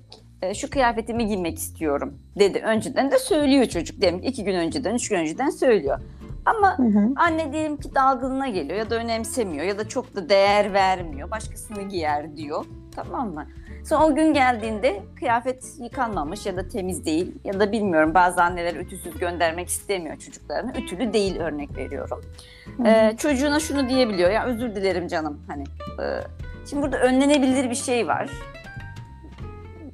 şu 0.53 0.69
kıyafetimi 0.69 1.27
giymek 1.27 1.57
istiyorum 1.57 2.13
dedi. 2.39 2.59
Önceden 2.65 3.11
de 3.11 3.19
söylüyor 3.19 3.65
çocuk. 3.65 4.01
Diyelim 4.01 4.21
ki 4.21 4.27
iki 4.27 4.43
gün 4.43 4.55
önceden, 4.55 4.95
üç 4.95 5.09
gün 5.09 5.17
önceden 5.17 5.49
söylüyor. 5.49 5.99
Ama 6.45 6.77
Hı 6.77 6.83
hı. 6.83 7.09
anne 7.15 7.53
diyelim 7.53 7.77
ki 7.77 7.95
dalgınına 7.95 8.47
geliyor 8.47 8.77
ya 8.77 8.89
da 8.89 8.95
önemsemiyor 8.95 9.65
ya 9.65 9.77
da 9.77 9.87
çok 9.87 10.15
da 10.15 10.29
değer 10.29 10.73
vermiyor. 10.73 11.31
Başkasını 11.31 11.81
giyer 11.81 12.37
diyor. 12.37 12.65
Tamam 12.95 13.33
mı? 13.33 13.47
Sonra 13.85 14.05
o 14.05 14.15
gün 14.15 14.33
geldiğinde 14.33 15.01
kıyafet 15.15 15.63
yıkanmamış 15.79 16.45
ya 16.45 16.57
da 16.57 16.67
temiz 16.67 17.05
değil 17.05 17.35
ya 17.43 17.59
da 17.59 17.71
bilmiyorum 17.71 18.13
bazı 18.13 18.43
anneler 18.43 18.75
ütüsüz 18.75 19.19
göndermek 19.19 19.67
istemiyor 19.67 20.17
çocuklarını. 20.17 20.71
Ütülü 20.77 21.13
değil 21.13 21.39
örnek 21.39 21.77
veriyorum. 21.77 22.21
Hı 22.77 22.83
hı. 22.83 22.87
Ee, 22.87 23.17
çocuğuna 23.17 23.59
şunu 23.59 23.89
diyebiliyor 23.89 24.31
ya 24.31 24.45
özür 24.45 24.75
dilerim 24.75 25.07
canım 25.07 25.41
hani. 25.47 25.63
e, 25.63 26.05
şimdi 26.69 26.83
burada 26.83 26.97
önlenebilir 26.97 27.69
bir 27.69 27.75
şey 27.75 28.07
var. 28.07 28.29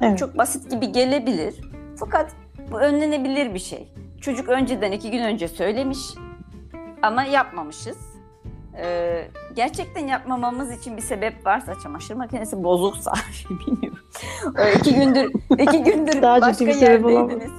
Evet. 0.06 0.20
Çok 0.20 0.38
basit 0.38 0.72
gibi 0.72 0.92
gelebilir. 0.92 1.56
Fakat 2.00 2.32
bu 2.72 2.80
önlenebilir 2.80 3.54
bir 3.54 3.60
şey. 3.60 3.94
Çocuk 4.22 4.50
önceden 4.50 4.92
iki 4.92 5.12
gün 5.12 5.24
önce 5.24 5.48
söylemiş 5.48 6.00
ama 7.02 7.24
yapmamışız. 7.24 7.98
Ee, 8.78 9.28
gerçekten 9.56 10.08
yapmamamız 10.08 10.72
için 10.72 10.98
bir 10.98 11.02
sebep 11.02 11.46
varsa 11.46 11.80
çamaşır 11.84 12.16
makinesi 12.16 12.64
bozuksa 12.64 13.14
bilmiyorum. 13.50 14.00
Ee, 14.58 14.74
iki 14.74 14.96
gündür 14.96 15.32
iki 15.60 15.84
gündür 15.84 16.22
Daha 16.22 16.42
başka 16.42 16.66
yerdeydiniz. 16.66 17.52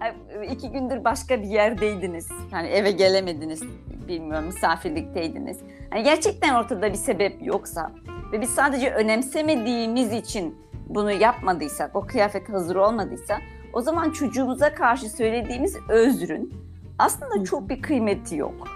Ay, 0.00 0.12
iki 0.52 0.70
gündür 0.70 1.04
başka 1.04 1.42
bir 1.42 1.46
yerdeydiniz. 1.46 2.28
Hani 2.50 2.68
eve 2.68 2.90
gelemediniz. 2.90 3.62
Bilmiyorum 4.08 4.46
misafirlikteydiniz. 4.46 5.58
Hani 5.90 6.02
gerçekten 6.02 6.54
ortada 6.54 6.92
bir 6.92 6.98
sebep 6.98 7.46
yoksa 7.46 7.92
ve 8.32 8.40
biz 8.40 8.50
sadece 8.50 8.90
önemsemediğimiz 8.90 10.12
için 10.12 10.54
bunu 10.94 11.12
yapmadıysak, 11.12 11.96
o 11.96 12.06
kıyafet 12.06 12.48
hazır 12.48 12.76
olmadıysa 12.76 13.38
o 13.72 13.80
zaman 13.80 14.10
çocuğumuza 14.10 14.74
karşı 14.74 15.08
söylediğimiz 15.08 15.76
özrün 15.88 16.54
aslında 16.98 17.44
çok 17.44 17.68
bir 17.68 17.82
kıymeti 17.82 18.36
yok. 18.36 18.68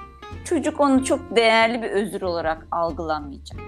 Çocuk 0.45 0.81
onu 0.81 1.05
çok 1.05 1.37
değerli 1.37 1.83
bir 1.83 1.91
özür 1.91 2.23
olarak 2.23 2.67
algılamayacak. 2.71 3.61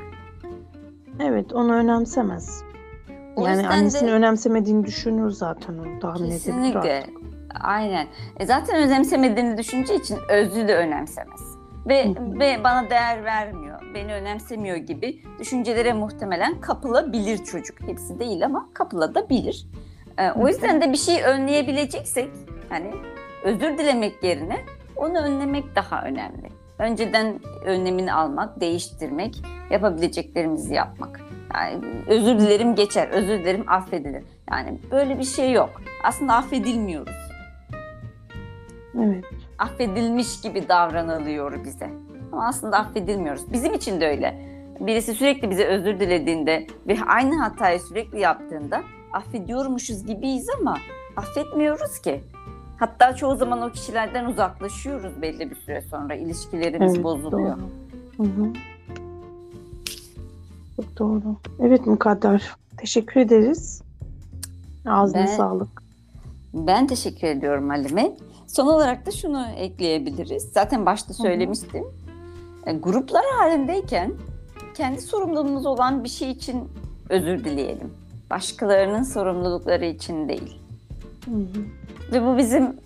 Evet, 1.21 1.53
onu 1.53 1.75
önemsemez. 1.75 2.63
O 3.37 3.47
yani 3.47 3.69
annesini 3.69 4.09
de- 4.09 4.13
önemsemediğini 4.13 4.87
düşünür 4.87 5.31
zaten 5.31 5.79
onu 5.79 6.01
tahmin 6.01 6.31
Kesinlikle. 6.31 7.07
Aynen. 7.61 8.07
E 8.37 8.47
zaten 8.47 8.77
önemsemediğini 8.77 9.59
düşünce 9.59 9.95
için 9.95 10.19
özlü 10.29 10.69
de 10.69 10.77
önemsemez. 10.77 11.41
Ve, 11.89 12.15
ve 12.19 12.65
bana 12.65 12.91
değer 12.91 13.25
vermiyor, 13.25 13.76
beni 13.97 14.15
önemsemiyor 14.15 14.77
gibi 14.77 15.23
düşüncelere 15.39 15.93
muhtemelen 15.93 16.61
kapılabilir 16.61 17.45
çocuk. 17.45 17.81
Hepsi 17.81 18.19
değil 18.21 18.45
ama 18.45 18.69
kapılabilir. 18.75 19.67
E, 20.19 20.31
o 20.31 20.49
yüzden 20.49 20.81
de 20.81 20.93
bir 20.93 20.97
şeyi 20.97 21.23
önleyebileceksek 21.23 22.31
hani 22.69 22.91
özür 23.45 23.79
dilemek 23.79 24.23
yerine 24.23 24.57
onu 24.97 25.19
önlemek 25.19 25.77
daha 25.77 26.03
önemli. 26.03 26.49
Önceden 26.79 27.41
önlemini 27.65 28.13
almak, 28.13 28.61
değiştirmek, 28.61 29.43
yapabileceklerimizi 29.71 30.75
yapmak. 30.75 31.21
Yani 31.55 31.85
özür 32.09 32.39
dilerim 32.39 32.75
geçer, 32.75 33.09
özür 33.09 33.39
dilerim 33.39 33.65
affedilir. 33.69 34.25
Yani 34.51 34.79
böyle 34.91 35.19
bir 35.19 35.25
şey 35.25 35.53
yok. 35.53 35.71
Aslında 36.05 36.35
affedilmiyoruz. 36.35 37.17
Evet. 38.99 39.25
Affedilmiş 39.59 40.41
gibi 40.41 40.69
davranılıyor 40.69 41.65
bize. 41.65 42.06
Ama 42.37 42.47
aslında 42.47 42.77
affedilmiyoruz. 42.77 43.53
Bizim 43.53 43.75
için 43.75 44.01
de 44.01 44.09
öyle. 44.09 44.49
Birisi 44.81 45.15
sürekli 45.15 45.51
bize 45.51 45.65
özür 45.65 46.01
dilediğinde 46.01 46.67
ve 46.87 46.97
aynı 47.07 47.43
hatayı 47.43 47.81
sürekli 47.81 48.21
yaptığında 48.21 48.83
affediyormuşuz 49.13 50.07
gibiyiz 50.07 50.47
ama 50.61 50.79
affetmiyoruz 51.17 51.99
ki. 51.99 52.21
Hatta 52.79 53.17
çoğu 53.17 53.37
zaman 53.37 53.63
o 53.63 53.71
kişilerden 53.71 54.25
uzaklaşıyoruz 54.25 55.23
belli 55.23 55.51
bir 55.51 55.57
süre 55.57 55.83
sonra. 55.83 56.15
ilişkilerimiz 56.15 56.95
evet, 56.95 57.05
bozuluyor. 57.05 57.59
Doğru. 57.59 58.27
Hı 58.27 58.33
hı. 58.33 58.53
Çok 60.77 60.99
doğru. 60.99 61.37
Evet 61.61 61.87
Mukadder. 61.87 62.53
Teşekkür 62.77 63.21
ederiz. 63.21 63.83
Ağzına 64.87 65.21
Ben- 65.21 65.27
sağlık. 65.27 65.83
Ben 66.55 66.87
teşekkür 66.87 67.27
ediyorum 67.29 67.69
Halime. 67.69 68.13
Son 68.47 68.67
olarak 68.67 69.07
da 69.07 69.11
şunu 69.11 69.47
ekleyebiliriz. 69.47 70.43
Zaten 70.43 70.87
başta 70.87 71.09
hı. 71.09 71.15
söylemiştim. 71.15 71.85
E, 72.67 72.73
gruplar 72.73 73.25
halindeyken 73.39 74.13
kendi 74.75 75.01
sorumluluğumuz 75.01 75.67
olan 75.67 76.05
bir 76.05 76.09
şey 76.09 76.31
için 76.31 76.69
özür 77.09 77.45
dileyelim. 77.45 77.95
Başkalarının 78.31 79.03
sorumlulukları 79.03 79.85
için 79.85 80.29
değil. 80.29 80.59
Hı 81.25 81.31
hı. 81.31 81.65
Ve 82.13 82.27
bu 82.27 82.39
bizim 82.39 82.77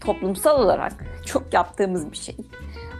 toplumsal 0.00 0.62
olarak 0.64 0.92
çok 1.26 1.54
yaptığımız 1.54 2.12
bir 2.12 2.16
şey. 2.16 2.36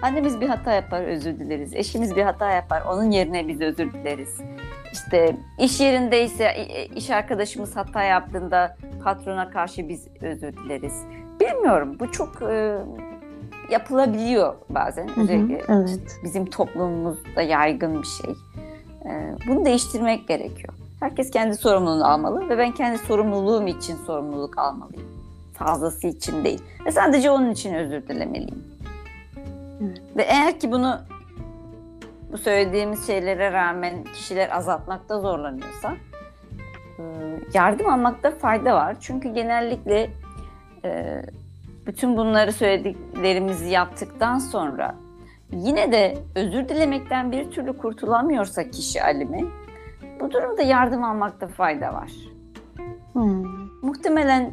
Annemiz 0.03 0.41
bir 0.41 0.49
hata 0.49 0.73
yapar, 0.73 1.03
özür 1.03 1.39
dileriz. 1.39 1.75
Eşimiz 1.75 2.17
bir 2.17 2.23
hata 2.23 2.51
yapar, 2.51 2.83
onun 2.83 3.11
yerine 3.11 3.49
biz 3.49 3.61
özür 3.61 3.93
dileriz. 3.93 4.41
İşte 4.93 5.37
iş 5.59 5.81
yerindeyse 5.81 6.55
iş 6.97 7.11
arkadaşımız 7.11 7.77
hata 7.77 8.03
yaptığında 8.03 8.77
patrona 9.05 9.51
karşı 9.51 9.89
biz 9.89 10.09
özür 10.21 10.53
dileriz. 10.57 11.03
Bilmiyorum, 11.41 11.97
bu 12.01 12.13
çok 12.13 12.43
e, 12.43 12.79
yapılabiliyor 13.73 14.55
bazen. 14.71 15.09
Hı 15.09 15.13
hı, 15.13 15.21
Özellikle 15.21 15.63
Evet. 15.69 16.19
bizim 16.25 16.47
toplumumuzda 16.47 17.43
yaygın 17.43 18.03
bir 18.03 18.07
şey. 18.07 18.31
Ee, 19.05 19.35
Bunu 19.49 19.65
değiştirmek 19.65 20.29
gerekiyor. 20.29 20.75
Herkes 21.01 21.31
kendi 21.31 21.57
sorumluluğunu 21.57 22.07
almalı 22.11 22.49
ve 22.49 22.59
ben 22.59 22.73
kendi 22.73 22.99
sorumluluğum 22.99 23.67
için 23.67 23.97
sorumluluk 24.07 24.59
almalıyım. 24.59 25.09
Fazlası 25.55 26.07
için 26.07 26.45
değil. 26.45 26.63
Ve 26.87 26.93
sadece 26.93 27.31
onun 27.31 27.51
için 27.51 27.75
özür 27.75 28.09
dilemeliyim. 28.09 28.65
Evet. 29.83 30.03
Ve 30.17 30.23
eğer 30.23 30.61
ki 30.61 30.73
bunu 30.73 30.99
bu 32.33 32.39
söylediğimiz 32.39 33.07
şeylere 33.07 33.53
rağmen 33.53 34.05
kişiler 34.05 34.57
azaltmakta 34.57 35.21
zorlanıyorsa 35.21 35.95
e, 36.99 37.03
yardım 37.55 37.89
almakta 37.91 38.31
fayda 38.31 38.75
var. 38.75 38.97
Çünkü 39.01 39.29
genellikle 39.35 40.11
e, 40.85 41.23
bütün 41.87 42.17
bunları 42.17 42.53
söylediklerimizi 42.53 43.71
yaptıktan 43.71 44.39
sonra 44.39 44.95
yine 45.53 45.93
de 45.93 46.19
özür 46.35 46.69
dilemekten 46.69 47.33
bir 47.33 47.51
türlü 47.51 47.79
kurtulamıyorsa 47.79 48.71
kişi 48.71 49.03
alimi 49.03 49.45
bu 50.21 50.33
durumda 50.33 50.63
yardım 50.63 51.05
almakta 51.05 51.47
fayda 51.47 51.95
var. 51.95 52.13
Hı. 53.13 53.21
Muhtemelen 53.83 54.53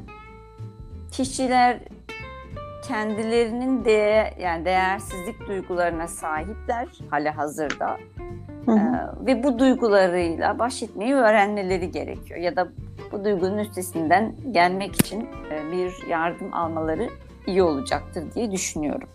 kişiler 1.11 1.79
kendilerinin 2.87 3.85
de 3.85 4.33
yani 4.39 4.65
değersizlik 4.65 5.47
duygularına 5.47 6.07
sahipler 6.07 6.87
hala 7.09 7.37
hazırda 7.37 7.97
Hı 8.65 8.71
hı. 8.71 8.77
Ee, 8.77 9.25
ve 9.25 9.43
bu 9.43 9.59
duygularıyla 9.59 10.59
baş 10.59 10.83
etmeyi 10.83 11.13
öğrenmeleri 11.13 11.91
gerekiyor 11.91 12.39
ya 12.39 12.55
da 12.55 12.67
bu 13.11 13.23
duygunun 13.25 13.57
üstesinden 13.57 14.35
gelmek 14.51 14.95
için 14.95 15.27
e, 15.51 15.71
bir 15.71 16.07
yardım 16.07 16.53
almaları 16.53 17.09
iyi 17.47 17.63
olacaktır 17.63 18.23
diye 18.35 18.51
düşünüyorum. 18.51 19.09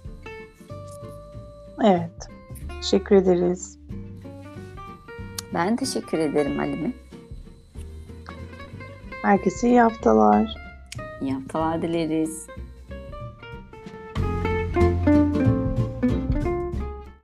Evet. 1.85 2.29
Teşekkür 2.69 3.17
ederiz. 3.17 3.79
Ben 5.55 5.77
teşekkür 5.77 6.19
ederim 6.19 6.59
Halime. 6.59 6.93
Herkese 9.23 9.69
iyi 9.69 9.81
haftalar. 9.81 10.57
İyi 11.21 11.33
haftalar 11.33 11.83
dileriz. 11.83 12.47